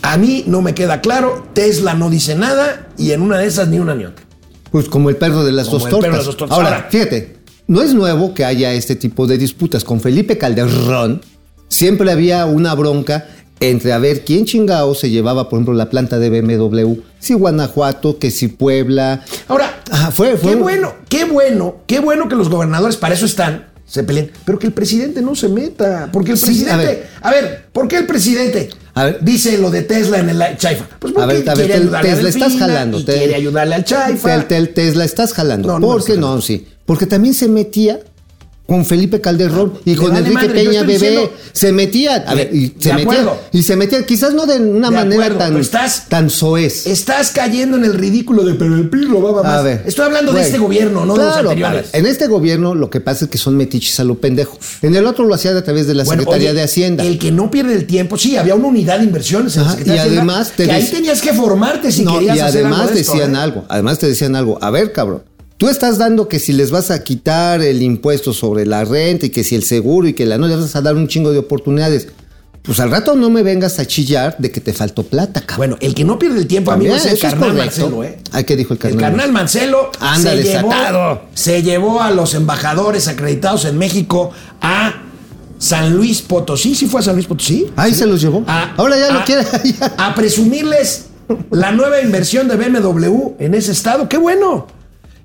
[0.02, 1.48] a mí no me queda claro.
[1.54, 4.26] Tesla no dice nada y en una de esas ni una ni otra.
[4.72, 6.02] Pues como el perro de las, Como dos, el tortas.
[6.06, 6.58] perro de las dos tortas.
[6.58, 6.88] Ahora, Ahora.
[6.90, 7.38] fíjate,
[7.68, 9.84] no es nuevo que haya este tipo de disputas.
[9.84, 11.22] Con Felipe Calderón
[11.70, 13.28] siempre había una bronca
[13.60, 16.96] entre a ver quién chingado se llevaba, por ejemplo, la planta de BMW.
[17.20, 19.24] Si Guanajuato, que si Puebla.
[19.48, 19.82] Ahora,
[20.12, 24.04] fue- fue qué bueno, qué bueno, qué bueno que los gobernadores para eso están, se
[24.04, 27.44] peleen, pero que el presidente no se meta, porque el Sí, presidente, a a ver.
[27.44, 29.20] ver, ¿por qué el presidente A ver.
[29.22, 30.86] dice lo de Tesla en el Chaifa?
[30.98, 33.06] Pues porque A ver, a ver, quiere te, ayudarle a Tesla estás jalando.
[33.06, 34.48] te- quiere ayudarle al Chaifa.
[34.74, 35.68] Tesla estás jalando.
[35.68, 36.42] No, no ¿Por me qué está no?
[36.42, 36.66] Sí.
[36.88, 38.00] Porque también se metía
[38.66, 40.94] con Felipe Calderón y con vale Enrique madre, Peña Bebé.
[40.94, 42.16] diciendo- se metía.
[42.26, 42.96] A ver, y se metía.
[43.04, 43.38] acuerdo.
[43.52, 46.88] Y se metía, quizás no de una De manera acuerdo, tan, estás- tan soez.
[46.88, 49.60] Estás cayendo en el ridículo de pero el PRI robaba más.
[49.60, 49.84] A ver.
[49.86, 51.90] Estoy hablando de este gobierno, no de los claro, anteriores.
[51.90, 54.58] a ver, en este gobierno lo que pasa es que son metiches a lo pendejo.
[54.82, 57.04] En el otro lo hacían a través de la Bueno, Secretaría oye, de Hacienda.
[57.04, 59.82] El que no pierde el tiempo, sí, había una unidad de inversiones en la Ajá,
[59.82, 62.66] y de Hacienda, además te que ahí tenías que formarte si No, querías y hacer
[62.66, 63.40] algo además de esto, decían ¿eh?
[63.40, 65.24] algo, además te decían algo, a ver cabrón,
[65.64, 69.30] tú estás dando que si les vas a quitar el impuesto sobre la renta y
[69.30, 71.38] que si el seguro y que la no les vas a dar un chingo de
[71.38, 72.10] oportunidades,
[72.64, 75.58] pues al rato no me vengas a chillar de que te faltó plata, cabrón.
[75.58, 77.80] Bueno, el que no pierde el tiempo, amigo, También, es el es carnal correcto.
[77.80, 78.20] Marcelo, ¿eh?
[78.34, 79.00] Ay, ¿qué dijo el El carnal?
[79.00, 81.22] carnal Marcelo Anda se, llevó, desatado.
[81.34, 84.96] se llevó a los embajadores acreditados en México a
[85.60, 86.76] San Luis Potosí.
[86.76, 87.68] ¿Sí fue a San Luis Potosí?
[87.78, 88.00] Ahí Sí.
[88.00, 88.44] se los llevó.
[88.48, 89.44] A- Ahora ya a- lo quiere.
[89.80, 89.94] ya.
[89.98, 91.06] A presumirles
[91.52, 94.10] la nueva inversión de BMW en ese estado.
[94.10, 94.68] ¡Qué bueno!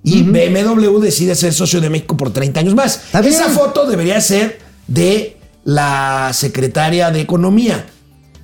[0.09, 3.01] Y BMW decide ser socio de México por 30 años más.
[3.25, 7.85] Esa foto debería ser de la secretaria de Economía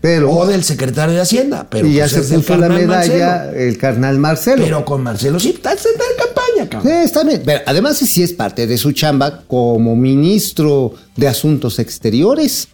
[0.00, 1.66] Pero, o del secretario de Hacienda.
[1.70, 3.58] Pero y ya pues se puso la medalla Marcelo.
[3.60, 4.62] el carnal Marcelo.
[4.64, 6.92] Pero con Marcelo sí, está, está en campaña, Sí, cabrón.
[7.04, 7.42] está bien.
[7.44, 12.68] Pero además, sí es parte de su chamba como ministro de Asuntos Exteriores,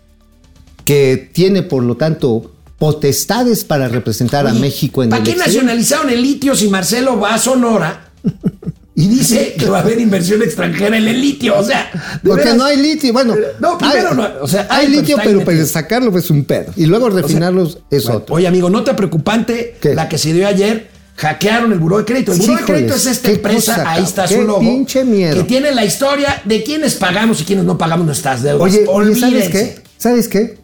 [0.85, 5.63] que tiene, por lo tanto, potestades para representar a México en ¿Para el qué exterior.
[5.65, 8.11] nacionalizaron el litio si Marcelo va a Sonora
[9.01, 11.59] y dice que va a haber inversión extranjera en el litio?
[11.59, 11.91] O sea,
[12.23, 13.13] de Porque veras, no hay litio.
[13.13, 16.45] Bueno, No, primero hay, no, o sea, hay hay, litio, pero para sacarlo es un
[16.45, 16.73] pedo.
[16.77, 18.35] Y luego refinarlos es Bueno, otro.
[18.35, 19.95] Oye, amigo, nota preocupante ¿Qué?
[19.95, 20.89] la que se dio ayer.
[21.17, 22.33] Hackearon el buró de crédito.
[22.33, 24.61] El buró de crédito es esta empresa, cosa, ahí está su logo.
[24.61, 25.35] pinche miedo.
[25.37, 28.63] Que tiene la historia de quiénes pagamos y quiénes no pagamos nuestras deudas.
[28.63, 29.51] Oye, oye, ¿sabes Olvídense.
[29.51, 29.83] qué?
[29.99, 30.57] ¿Sabes qué?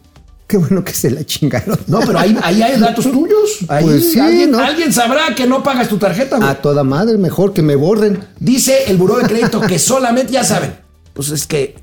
[0.47, 1.77] Qué bueno que se la chingaron.
[1.87, 3.57] No, pero ahí, ahí hay datos tuyos.
[3.67, 4.59] Ahí Pues sí, alguien, ¿no?
[4.59, 6.47] alguien sabrá que no pagas tu tarjeta, güey.
[6.49, 8.23] A toda madre, mejor que me borren.
[8.39, 10.73] Dice el buró de crédito que solamente, ya saben,
[11.13, 11.75] pues es que,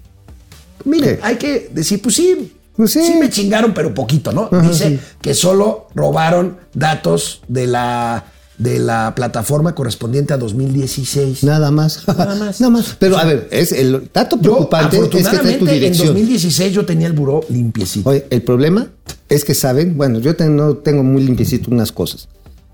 [0.84, 1.20] miren, ¿Qué?
[1.22, 3.02] hay que decir, pues sí, Pues sí.
[3.04, 4.48] sí me chingaron, pero poquito, ¿no?
[4.50, 5.00] Ajá, Dice sí.
[5.20, 8.24] que solo robaron datos de la,
[8.58, 11.42] de la plataforma correspondiente a 2016.
[11.44, 12.04] Nada más.
[12.06, 12.60] Nada más.
[12.60, 12.96] Nada más.
[12.98, 16.06] Pero a ver, es el dato Yo, preocupante es que trae tu afortunadamente, en dirección.
[16.08, 18.08] 2016 yo tenía el buró limpiecito.
[18.10, 18.88] Oye, el problema
[19.28, 22.28] es que saben, bueno, yo te- no tengo muy limpiecito unas cosas,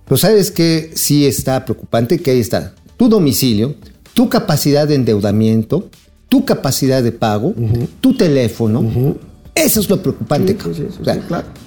[0.04, 3.74] pero sabes que sí está preocupante, que ahí está tu domicilio,
[4.12, 5.88] tu capacidad de endeudamiento,
[6.28, 7.54] tu capacidad de pago,
[8.00, 9.16] tu teléfono.
[9.64, 10.56] Eso es lo preocupante.
[10.64, 11.18] o, sea,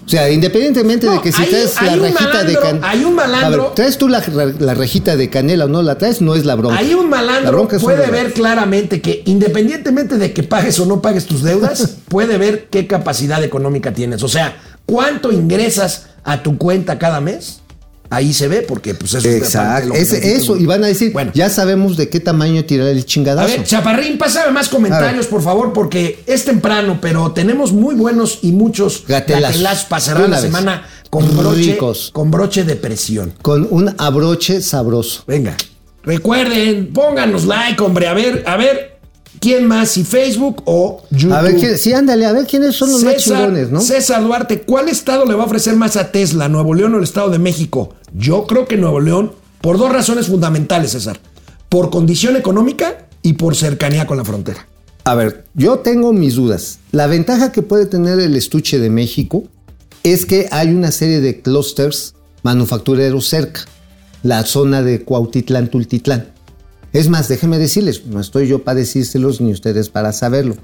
[0.06, 2.89] o sea, independientemente de que si hay- traes hay la rejita de malandro, canela.
[2.89, 3.72] hay un malandro.
[3.76, 4.24] traes tú la,
[4.60, 6.78] la rejita de canela o no la traes, no es la bronca.
[6.78, 10.86] Ahí un La malandro bronca es puede ver claramente que independientemente de que pagues o
[10.86, 14.24] no pagues tus deudas, puede ver qué capacidad económica tienes.
[14.24, 17.62] O sea, cuánto ingresas a tu cuenta cada mes.
[18.14, 20.53] Ahí se ve porque pues eso es Exacto, ese- necesito.
[20.53, 21.32] eso, y van a decir, Bueno.
[21.34, 23.47] ya sabemos de qué tamaño tirar el A chingadazo.
[23.49, 28.51] ver, Chaparrín, pásame más comentarios, por favor, porque es temprano, pero tenemos muy buenos y
[28.51, 29.57] muchos Gatelazos.
[29.57, 30.45] gatelazos para cerrar la vez.
[30.45, 32.09] semana con broche, Ricos.
[32.14, 33.34] con broche de presión.
[33.41, 35.24] Con un abroche sabroso.
[35.28, 35.55] Venga.
[36.03, 38.07] Recuerden, pónganos like, hombre.
[38.07, 38.93] A ver, a ver,
[39.44, 39.89] ¿quién más?
[39.89, 41.34] Si Facebook o YouTube.
[41.34, 43.82] A ver, ¿quién- sí, ándale, a ver quiénes son los más César, chingones, ¿no?
[43.82, 47.04] César Duarte, ¿cuál estado le va a ofrecer más a Tesla, Nuevo León o el
[47.04, 47.94] Estado de México?
[48.14, 51.20] Yo creo que Nuevo León, por dos razones fundamentales, César.
[51.68, 54.68] Por condición económica y por cercanía con la frontera.
[55.06, 56.80] A ver, yo tengo mis dudas.
[56.91, 59.44] La ventaja que puede tener el estuche de México
[60.04, 62.14] es que hay una serie de clústeres
[62.44, 63.62] manufactureros cerca.
[64.22, 66.33] La zona de Cuautitlán, Tultitlán.
[66.94, 70.56] Es más, déjenme decirles, no estoy yo para decírselos ni ustedes para saberlo,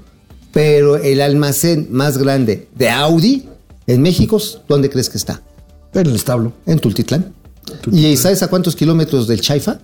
[0.52, 3.48] pero el almacén más grande de Audi
[3.88, 5.42] en México, ¿dónde crees que está?
[5.92, 6.52] En el establo.
[6.66, 7.34] En Tultitlán.
[7.90, 9.80] ¿Y sabes a cuántos kilómetros del Chaifa?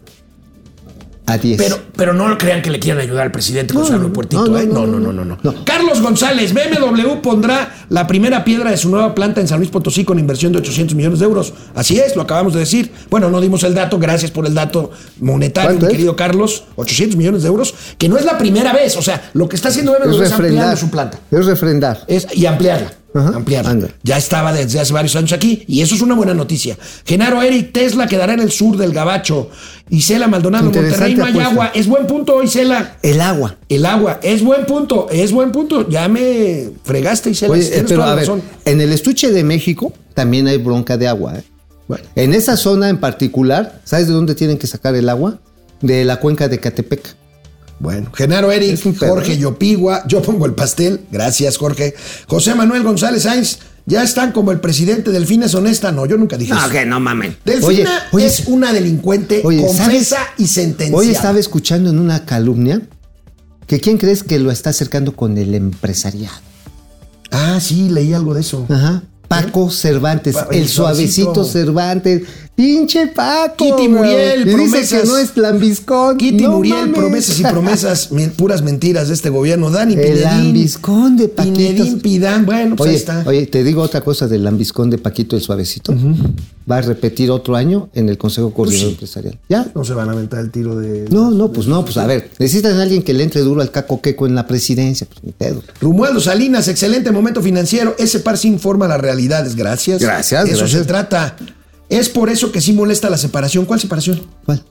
[1.28, 1.58] A 10.
[1.60, 4.46] Pero, pero no crean que le quieran ayudar al presidente con No, su no, aeropuertito,
[4.46, 4.66] no, ¿eh?
[4.66, 5.64] no, No, no, no, no.
[5.64, 10.04] Carlos González, BMW pondrá la primera piedra de su nueva planta en San Luis Potosí
[10.04, 11.52] con inversión de 800 millones de euros.
[11.74, 12.92] Así es, lo acabamos de decir.
[13.10, 16.64] Bueno, no dimos el dato, gracias por el dato monetario, mi querido Carlos.
[16.76, 18.96] 800 millones de euros, que no es la primera vez.
[18.96, 20.76] O sea, lo que está haciendo BMW es es, refrendar.
[20.76, 21.18] su planta.
[21.30, 22.04] Es refrendar.
[22.06, 22.92] Es, y ampliarla.
[23.16, 23.70] Ajá, ampliarla.
[23.70, 23.88] anda.
[24.02, 26.76] Ya estaba desde hace varios años aquí y eso es una buena noticia.
[27.04, 29.50] Genaro Eric Tesla quedará en el sur del Gabacho.
[29.88, 31.50] Isela Maldonado, Monterrey no hay apuesta.
[31.50, 31.70] agua.
[31.74, 32.96] Es buen punto, Isela.
[33.02, 33.56] El agua.
[33.68, 35.88] El agua, es buen punto, es buen punto.
[35.88, 37.52] Ya me fregaste, Isela.
[37.54, 38.42] Oye, tienes pero toda a ver, razón.
[38.64, 41.38] en el estuche de México también hay bronca de agua.
[41.38, 41.42] ¿eh?
[41.88, 42.04] Bueno.
[42.16, 45.38] En esa zona en particular, ¿sabes de dónde tienen que sacar el agua?
[45.80, 47.14] De la cuenca de Catepec.
[47.78, 49.38] Bueno, Genaro Eric, Jorge ¿eh?
[49.38, 51.94] Yopigua, yo pongo el pastel, gracias Jorge.
[52.26, 55.92] José Manuel González Sainz, ya están como el presidente Delfina es honesta.
[55.92, 56.70] No, yo nunca dije eso.
[56.70, 57.36] que no mamen.
[57.44, 60.30] Delfina Oye, oye, es una delincuente Oye, confesa ¿sabes?
[60.38, 60.98] y sentenciada.
[61.02, 62.80] Hoy estaba escuchando en una calumnia
[63.66, 66.36] que quién crees que lo está acercando con el empresariado.
[67.30, 68.64] Ah, sí, leí algo de eso.
[68.70, 69.02] Ajá.
[69.28, 71.44] Paco Cervantes, Pa- el, el suavecito suavecito.
[71.44, 72.22] Cervantes.
[72.56, 73.54] Pinche Paco.
[73.76, 73.88] Kitty.
[73.88, 75.00] Muriel, y dice promesas.
[75.02, 76.16] que no es lambiscón.
[76.16, 76.94] Kitty No Muriel, mames.
[76.96, 79.70] promesas y promesas, mi- puras mentiras de este gobierno.
[79.70, 80.22] Dani El Pinedín.
[80.24, 81.58] lambiscón de Paquitos.
[81.58, 83.24] Pinedín Pidán, bueno, pues ahí Oye, está.
[83.26, 85.94] oye, te digo otra cosa del lambiscón de Paquito el Suavecito.
[86.68, 89.38] Va a repetir otro año en el Consejo Coordinador Empresarial.
[89.48, 89.70] ¿Ya?
[89.74, 91.04] No se van a aventar el tiro de.
[91.10, 93.70] No, no, pues no, pues a ver, necesitan a alguien que le entre duro al
[93.70, 95.62] caco queco en la presidencia, pues ni pedo.
[95.80, 97.94] Rumualdo Salinas, excelente momento financiero.
[97.98, 99.54] Ese par sí informa las realidades.
[99.54, 100.00] Gracias.
[100.00, 100.80] Gracias, Eso gracias.
[100.80, 101.36] se trata.
[101.88, 103.64] Es por eso que sí molesta la separación.
[103.64, 104.22] ¿Cuál separación?
[104.44, 104.62] ¿Cuál?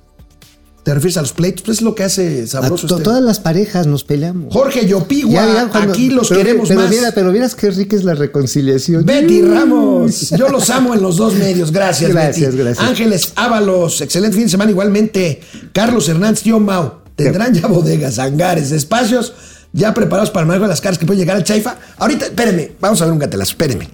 [0.83, 1.63] ¿Te refieres a los pleitos?
[1.65, 3.03] Pues es lo que hace A sabroso to- este.
[3.05, 4.53] Todas las parejas nos peleamos.
[4.53, 6.89] Jorge Yopigua, aquí los pero- queremos pero más.
[6.91, 9.03] Mira, pero vieras qué rica es la reconciliación.
[9.03, 11.71] Betty Ramos, yo los amo en los dos medios.
[11.71, 12.57] Gracias, Gracias, Betty.
[12.63, 12.85] gracias.
[12.87, 15.41] Ángeles Ábalos, excelente fin de semana igualmente.
[15.73, 19.33] Carlos Hernández, tío Mau, tendrán ya bodegas, hangares, espacios
[19.73, 21.77] ya preparados para el manejo de las caras que puede llegar al Chaifa.
[21.97, 23.89] Ahorita, espérenme, vamos a ver un gatelazo, espérenme.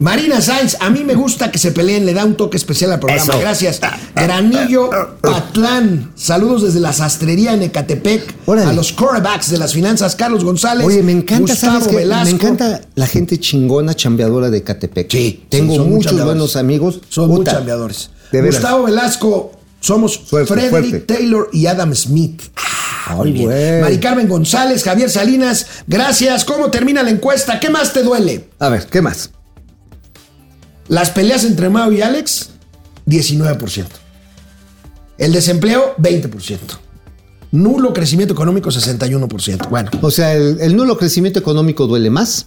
[0.00, 3.00] Marina Sainz, a mí me gusta que se peleen, le da un toque especial al
[3.00, 3.20] programa.
[3.32, 3.40] Eso.
[3.40, 3.80] Gracias.
[4.14, 4.90] Granillo
[5.20, 8.32] Patlán, saludos desde la sastrería en Ecatepec.
[8.46, 8.70] Órale.
[8.70, 10.86] A los quarterbacks de las finanzas, Carlos González.
[10.86, 11.90] Oye, me encanta, Gustavo.
[11.90, 12.24] Velasco.
[12.26, 15.10] Me encanta la gente chingona chambeadora de Catepec.
[15.10, 17.00] Sí, Tengo sí, muchos buenos amigos.
[17.08, 18.10] Son muy chambeadores.
[18.30, 18.40] De.
[18.42, 21.00] Gustavo Velasco, somos Fuerte, Frederick fuerte.
[21.00, 22.42] Taylor y Adam Smith.
[22.54, 23.46] Ah, muy Ay, bien.
[23.46, 23.80] güey.
[23.80, 26.44] Mari Carmen González, Javier Salinas, gracias.
[26.44, 27.58] ¿Cómo termina la encuesta?
[27.58, 28.48] ¿Qué más te duele?
[28.60, 29.30] A ver, ¿qué más?
[30.88, 32.50] Las peleas entre Mao y Alex,
[33.06, 33.86] 19%.
[35.18, 36.58] El desempleo, 20%.
[37.52, 39.68] Nulo crecimiento económico, 61%.
[39.68, 42.46] Bueno, O sea, el, el nulo crecimiento económico duele más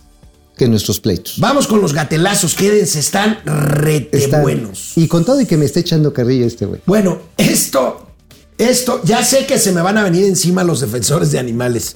[0.57, 1.35] que nuestros pleitos.
[1.39, 2.53] vamos con los gatelazos.
[2.53, 4.91] Quédense, están rete Está- buenos.
[4.95, 6.81] Y con todo y que me esté echando carrilla este güey.
[6.85, 8.07] Bueno, esto,
[8.57, 11.95] esto, ya sé que se me van a venir encima los defensores de animales,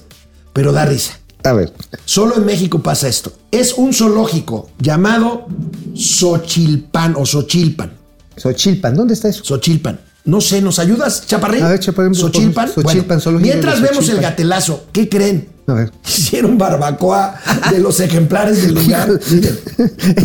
[0.52, 1.20] pero da risa.
[1.46, 1.72] A ver.
[2.04, 3.32] Solo en México pasa esto.
[3.52, 5.46] Es un zoológico llamado
[5.94, 7.92] Xochilpan o Xochilpan.
[8.36, 9.44] Xochilpan, ¿dónde está eso?
[9.44, 10.00] Xochilpan.
[10.24, 11.62] No sé, ¿nos ayudas, Chaparrín?
[11.62, 12.14] A ver, Chaparrín.
[12.16, 12.68] Xochilpan.
[12.68, 15.48] Xochilpan, Bueno, mientras vemos el gatelazo, ¿qué creen?
[15.68, 15.92] A ver.
[16.04, 17.36] Hicieron barbacoa
[17.70, 19.08] de los ejemplares del lugar.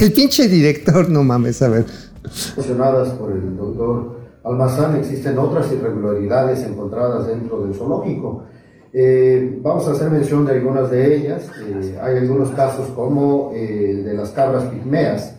[0.01, 1.85] El pinche director, no mames, a ver.
[2.55, 8.45] mencionadas por el doctor Almazán, existen otras irregularidades encontradas dentro del zoológico.
[8.93, 11.49] Eh, vamos a hacer mención de algunas de ellas.
[11.65, 15.35] Eh, hay algunos casos como eh, el de las cabras pigmeas,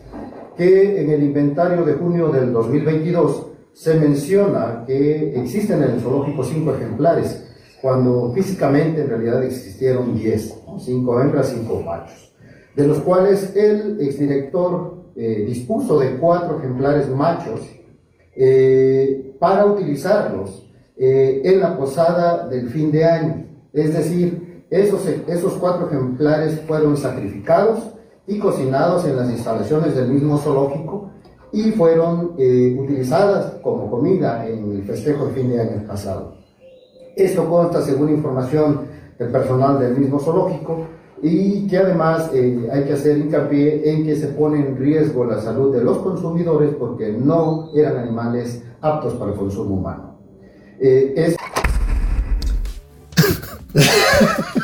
[0.56, 6.44] que en el inventario de junio del 2022 se menciona que existen en el zoológico
[6.44, 7.44] cinco ejemplares,
[7.80, 10.78] cuando físicamente en realidad existieron 10, ¿no?
[10.78, 12.30] cinco hembras, cinco machos
[12.76, 17.60] de los cuales el exdirector eh, dispuso de cuatro ejemplares machos
[19.38, 20.61] para utilizarlos
[20.96, 23.46] eh, en la posada del fin de año.
[23.72, 27.92] Es decir, esos, esos cuatro ejemplares fueron sacrificados
[28.26, 31.10] y cocinados en las instalaciones del mismo zoológico
[31.52, 36.34] y fueron eh, utilizadas como comida en el festejo de fin de año pasado.
[37.14, 38.82] Esto consta según información
[39.18, 40.86] del personal del mismo zoológico
[41.22, 45.40] y que además eh, hay que hacer hincapié en que se pone en riesgo la
[45.40, 50.11] salud de los consumidores porque no eran animales aptos para el consumo humano.
[50.84, 51.36] Eh, es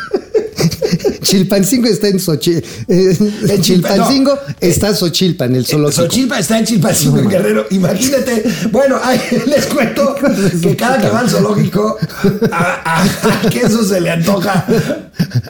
[1.23, 2.67] Chilpancingo está en Xochitl.
[2.89, 4.55] En Chilpancingo no.
[4.61, 6.03] está Xochilpan, el zoológico.
[6.03, 7.67] Xochilpa está en Chilpancingo, Guerrero.
[7.71, 8.45] Imagínate.
[8.71, 8.99] Bueno,
[9.47, 10.15] les cuento
[10.63, 11.97] que cada que va al zoológico,
[12.53, 14.65] a, a- a queso se le antoja.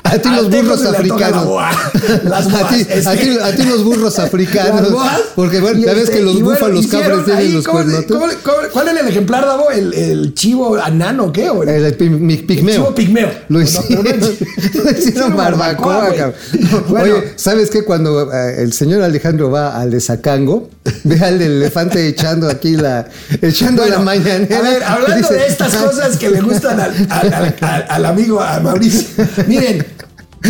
[0.05, 1.47] A ti los burros africanos.
[1.61, 4.91] a, ti, este, a, ti, a ti los burros africanos.
[4.93, 5.19] boas.
[5.37, 8.07] Porque bueno, ya ves este, que los bueno, búfalos cabres tienen los ¿cómo- cuernotes.
[8.11, 9.71] cómo- cómo- ¿Cuál era el ejemplar, Davo?
[9.71, 11.51] ¿El, el chivo anano o qué?
[11.51, 12.75] ¿O el- El, pigmeo.
[12.75, 13.31] chivo pigmeo.
[13.49, 15.37] Lo hicieron, no, no, lo hicieron
[15.77, 16.19] barbacoa, güey.
[16.19, 16.85] cabrón.
[16.89, 17.15] Bueno.
[17.17, 17.85] Oye, ¿sabes qué?
[17.85, 20.71] Cuando eh, el señor Alejandro va al de Zacango,
[21.05, 23.09] ve al elefante echando aquí la,
[23.43, 24.59] echando Bueno, la mañanera.
[24.59, 27.87] A ver, hablando dice, de estas "Ay, cosas que le gustan al, al- al- al-
[27.89, 29.09] al amigo, a Mauricio.
[29.47, 29.87] Miren,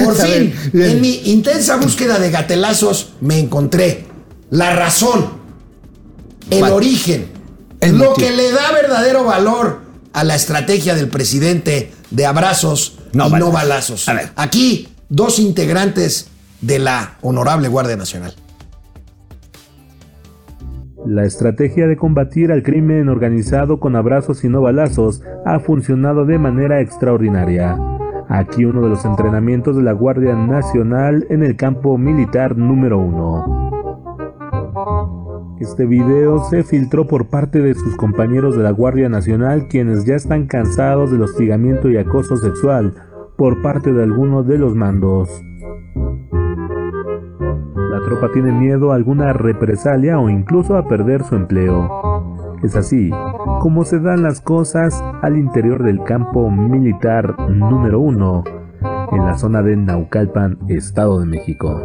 [0.04, 4.06] por A fin, ver, en mi intensa búsqueda de gatelazos, me encontré
[4.50, 5.38] la razón,
[6.50, 7.28] el origen,
[7.80, 8.14] El lo motivo.
[8.28, 9.80] que le da verdadero valor
[10.12, 14.06] a la estrategia del presidente de abrazos No y no balazos.
[14.06, 14.08] balazos.
[14.08, 14.30] A ver.
[14.36, 16.30] Aquí, dos integrantes
[16.60, 18.34] de la Honorable Guardia Nacional.
[21.06, 26.38] La estrategia de combatir al crimen organizado con abrazos y no balazos ha funcionado de
[26.38, 27.78] manera extraordinaria.
[28.28, 33.68] Aquí uno de los entrenamientos de la Guardia Nacional en el campo militar número 1.
[35.60, 40.16] Este video se filtró por parte de sus compañeros de la Guardia Nacional quienes ya
[40.16, 43.07] están cansados del hostigamiento y acoso sexual
[43.38, 45.44] por parte de algunos de los mandos.
[47.90, 51.88] La tropa tiene miedo a alguna represalia o incluso a perder su empleo.
[52.64, 53.10] Es así
[53.60, 58.44] como se dan las cosas al interior del campo militar número 1
[59.12, 61.80] en la zona de Naucalpan, Estado de México.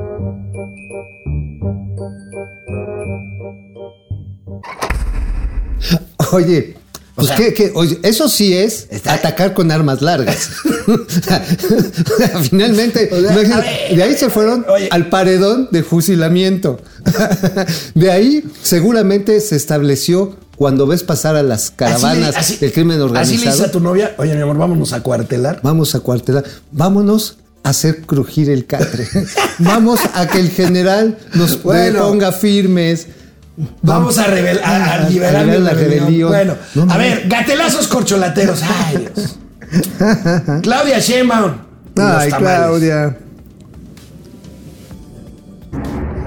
[6.34, 6.74] Oye,
[7.16, 7.72] pues sea, ¿qué, qué?
[7.76, 10.49] Oye, eso sí es Está- atacar con armas largas.
[12.49, 14.88] Finalmente, O sea, ver, de ahí se fueron oye.
[14.91, 16.80] al paredón de fusilamiento.
[17.95, 22.99] de ahí seguramente se estableció cuando ves pasar a las caravanas Así del crimen Así
[22.99, 23.51] le organizado.
[23.51, 25.59] dices a tu novia, oye mi amor, vámonos a cuartelar.
[25.64, 26.43] Vamos a cuartelar.
[26.72, 29.07] Vámonos a hacer crujir el catre.
[29.59, 32.07] Vamos a que el general nos Bueno.
[32.07, 33.07] ponga firmes.
[33.84, 36.06] Vamos a, rebel- a- a liberar la rebelión.
[36.08, 36.30] rebelión.
[36.30, 38.62] Bueno, No a ver, gatelasos corcholateros.
[38.64, 39.39] Ay, Dios.
[40.64, 41.51] Claudia Sheinbaum.
[41.97, 42.32] Ay.
[42.32, 43.18] Claudia.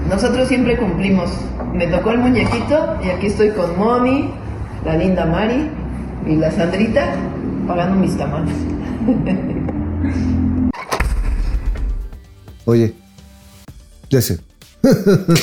[0.09, 1.29] Nosotros siempre cumplimos.
[1.73, 4.31] Me tocó el muñequito y aquí estoy con Moni,
[4.85, 5.69] la linda Mari
[6.25, 7.13] y la Sandrita
[7.67, 8.53] pagando mis tamales.
[12.65, 12.93] Oye,
[14.09, 14.39] ya sé.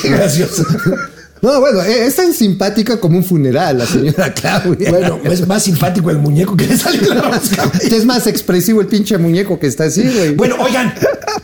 [0.01, 0.63] Qué gracioso.
[1.41, 4.89] No, bueno, eh, es tan simpática como un funeral la señora Claudia.
[4.89, 7.69] Bueno, es más simpático el muñeco que le sale la rosca.
[7.81, 10.33] es más expresivo el pinche muñeco que está así, güey.
[10.35, 10.93] Bueno, oigan,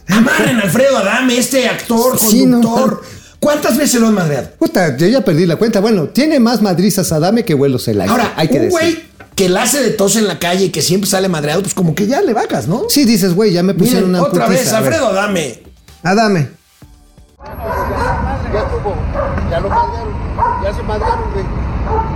[0.07, 3.01] amarren a Alfredo Adame, este actor, Sí, no conductor.
[3.39, 4.49] ¿Cuántas veces lo han madreado?
[4.57, 5.79] Puta, yo ya perdí la cuenta.
[5.79, 8.11] Bueno, tiene más madrizas Adame que vuelos el aire.
[8.11, 8.71] Ahora, hay que un decir.
[8.71, 11.73] güey que la hace de tos en la calle y que siempre sale madreado, pues
[11.73, 12.83] como que ya le vacas, ¿no?
[12.89, 14.63] Sí, dices, güey, ya me pusieron Miren, una otra putiza.
[14.63, 14.73] vez.
[14.73, 15.63] Alfredo Adame.
[16.03, 16.49] Adame.
[19.51, 20.13] Ya lo madrearon,
[20.63, 21.45] ya se madrearon, güey.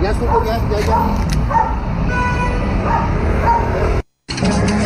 [0.02, 0.80] Ya estuvo, ya, ya,
[4.80, 4.85] ya.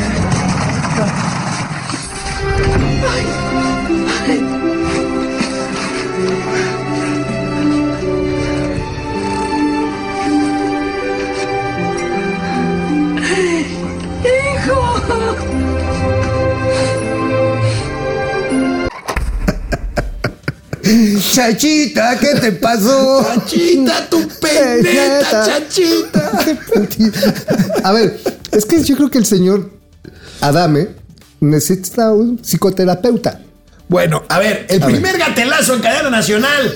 [21.21, 23.25] Chachita, ¿qué te pasó?
[23.25, 26.31] Chachita, tu peneta, chachita.
[27.85, 28.21] A ver,
[28.51, 29.71] es que yo creo que el señor
[30.41, 30.89] Adame
[31.41, 33.41] necesita un psicoterapeuta.
[33.89, 36.73] Bueno, a ver, el primer gatelazo en cadena nacional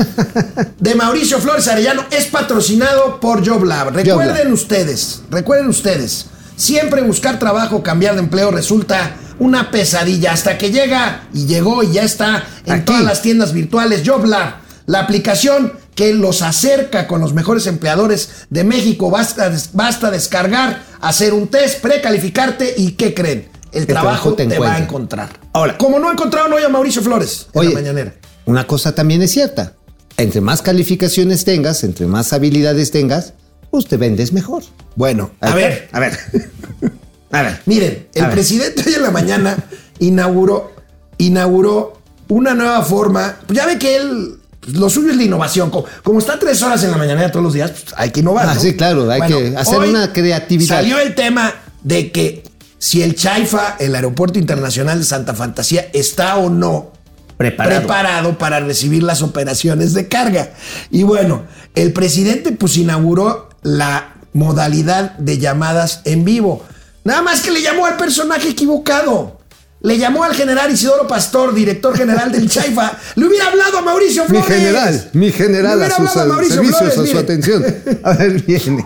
[0.81, 3.95] de Mauricio Flores Arellano es patrocinado por JobLab.
[3.95, 10.71] Recuerden ustedes, recuerden ustedes, siempre buscar trabajo, cambiar de empleo resulta una pesadilla hasta que
[10.71, 12.85] llega y llegó y ya está en Aquí.
[12.85, 14.55] todas las tiendas virtuales JobLab,
[14.87, 19.11] la aplicación que los acerca con los mejores empleadores de México.
[19.11, 23.49] Basta, basta descargar, hacer un test, precalificarte y ¿qué creen?
[23.73, 25.31] El, trabajo, te, va a encontrar.
[25.53, 28.15] Ahora, como no encontraron hoy a Mauricio Flores en Oye, la mañanera.
[28.47, 29.73] una cosa también es cierta.
[30.17, 33.33] Entre más calificaciones tengas, entre más habilidades tengas,
[33.71, 34.63] pues te vendes mejor.
[34.95, 36.17] Bueno, a ver, a ver.
[37.35, 37.61] A ver.
[37.67, 38.35] miren, el A ver.
[38.35, 39.57] presidente hoy en la mañana
[39.99, 40.73] inauguró,
[41.19, 43.37] inauguró una nueva forma.
[43.47, 45.71] Pues ya ve que él, pues, lo suyo es la innovación.
[45.71, 48.49] Como, como está tres horas en la mañana todos los días, pues hay que innovar.
[48.49, 48.61] Ah, ¿no?
[48.61, 50.77] sí, claro, hay que hacer una creatividad.
[50.77, 52.43] Salió el tema de que
[52.79, 56.93] si el Chaifa, el Aeropuerto Internacional de Santa Fantasía, está o no
[57.37, 57.81] Preparado.
[57.81, 60.51] preparado para recibir las operaciones de carga.
[60.91, 61.43] Y bueno,
[61.75, 66.65] el presidente pues inauguró la modalidad de llamadas en vivo.
[67.05, 69.39] Nada más que le llamó al personaje equivocado.
[69.83, 72.93] Le llamó al general Isidoro Pastor, director general del Chaifa.
[73.17, 74.47] Le hubiera hablado a Mauricio Mi Flores.
[74.47, 77.19] general, mi general Le a hubiera sus hablado a Mauricio servicios, Flores, a su mire.
[77.19, 77.65] atención.
[78.03, 78.85] A ver, viene.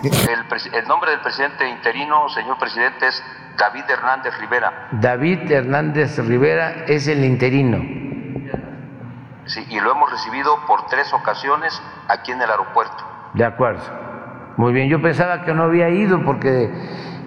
[0.73, 3.23] El nombre del presidente interino, señor presidente, es
[3.57, 4.89] David Hernández Rivera.
[4.99, 7.77] David Hernández Rivera es el interino.
[9.45, 11.73] Sí, y lo hemos recibido por tres ocasiones
[12.09, 13.05] aquí en el aeropuerto.
[13.35, 13.81] De acuerdo.
[14.57, 16.69] Muy bien, yo pensaba que no había ido porque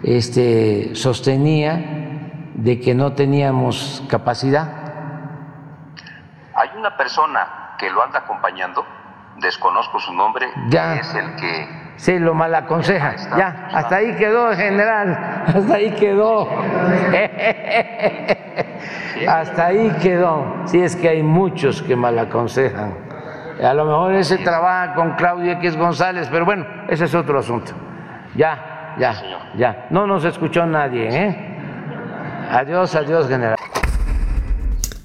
[0.03, 1.80] este, sostenía
[2.55, 4.68] de que no teníamos capacidad.
[6.55, 8.84] Hay una persona que lo anda acompañando,
[9.40, 10.94] desconozco su nombre, Ya.
[10.94, 13.14] que es el que Sí, lo mal aconseja.
[13.36, 15.44] Ya, hasta ahí quedó, general.
[15.46, 16.48] Hasta ahí quedó.
[19.28, 20.62] Hasta ahí quedó.
[20.64, 22.94] Sí, es que hay muchos que mal aconsejan.
[23.62, 27.72] A lo mejor ese trabaja con Claudia X González, pero bueno, ese es otro asunto.
[28.34, 29.14] Ya, ya,
[29.55, 29.86] ya.
[29.90, 31.36] No nos escuchó nadie, ¿eh?
[32.51, 33.57] Adiós, adiós, general.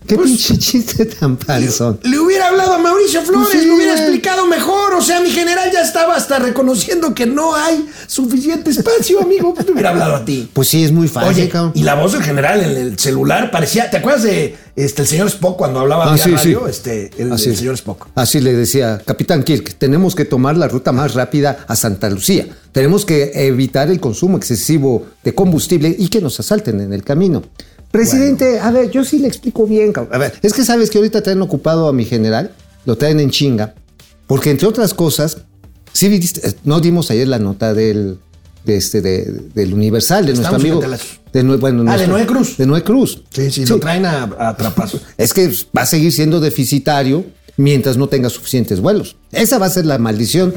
[0.08, 1.99] Qué pinche chiste tan panzón.
[2.03, 4.93] Le hubiera hablado a Mauricio Flores, Pues sí, le hubiera explicado mejor.
[4.93, 9.53] O sea, mi general ya estaba hasta reconociendo que no hay suficiente espacio, amigo.
[9.53, 10.49] Pues le hubiera hablado a ti.
[10.53, 11.72] Pues sí, es muy fácil, Oye, cabrón.
[11.76, 13.89] y la voz del general en el celular parecía.
[13.89, 16.62] ¿Te acuerdas de este, el señor Spock cuando hablaba Ah, vía sí, radio?
[16.66, 16.70] sí.
[16.70, 17.60] Este, el, Así el es.
[17.60, 18.08] señor Spock.
[18.16, 22.47] Así le decía, Capitán Kirk, tenemos que tomar la ruta más rápida a Santa Lucía.
[22.72, 27.43] Tenemos que evitar el consumo excesivo de combustible y que nos asalten en el camino.
[27.92, 29.94] Presidente, a ver, yo sí le explico bien.
[29.94, 30.14] cabrón.
[30.14, 32.52] A ver, es que sabes que ahorita traen ocupado a mi general,
[32.86, 33.74] lo traen en chinga,
[34.28, 35.38] porque entre otras cosas,
[35.94, 38.20] sí eh, no dimos ayer la nota del,
[38.66, 40.82] de este, de- del Universal, de nuestro amigo.
[41.34, 42.58] De, Noé- bueno, Ah, de Noé Cruz.
[42.58, 43.24] De Noé Cruz.
[43.32, 45.02] Sí, sí, lo traen a, a trapazos.
[45.18, 47.26] Es que va a seguir siendo deficitario
[47.58, 49.16] mientras no tenga suficientes vuelos.
[49.32, 50.54] Esa va a ser la maldición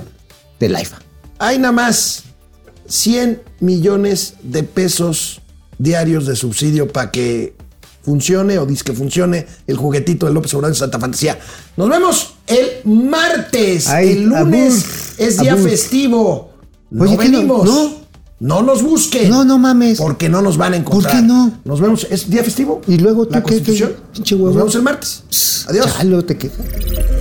[0.59, 0.99] del AIFA.
[1.39, 2.25] Hay nada más
[2.87, 5.41] 100 millones de pesos
[5.81, 7.55] diarios de subsidio para que
[8.03, 11.39] funcione o que funcione el juguetito de López Obrador en Santa Fantasía.
[11.77, 13.89] Nos vemos el martes.
[13.89, 15.69] Ay, el lunes abur, es día abur.
[15.69, 16.51] festivo.
[16.91, 17.39] No Oye, ¿qué no?
[17.39, 17.65] venimos.
[17.65, 18.01] No.
[18.41, 19.29] No nos busquen.
[19.29, 19.99] No, no mames.
[19.99, 21.13] Porque no nos van a encontrar.
[21.13, 21.61] ¿Por qué no?
[21.65, 22.07] Nos vemos.
[22.11, 22.81] ¿Es día festivo?
[22.87, 23.75] Y luego tú La qué, qué,
[24.15, 24.45] Constitución.
[24.45, 25.25] Nos vemos el martes.
[25.69, 25.95] Adiós.
[25.95, 27.20] Chalo, te.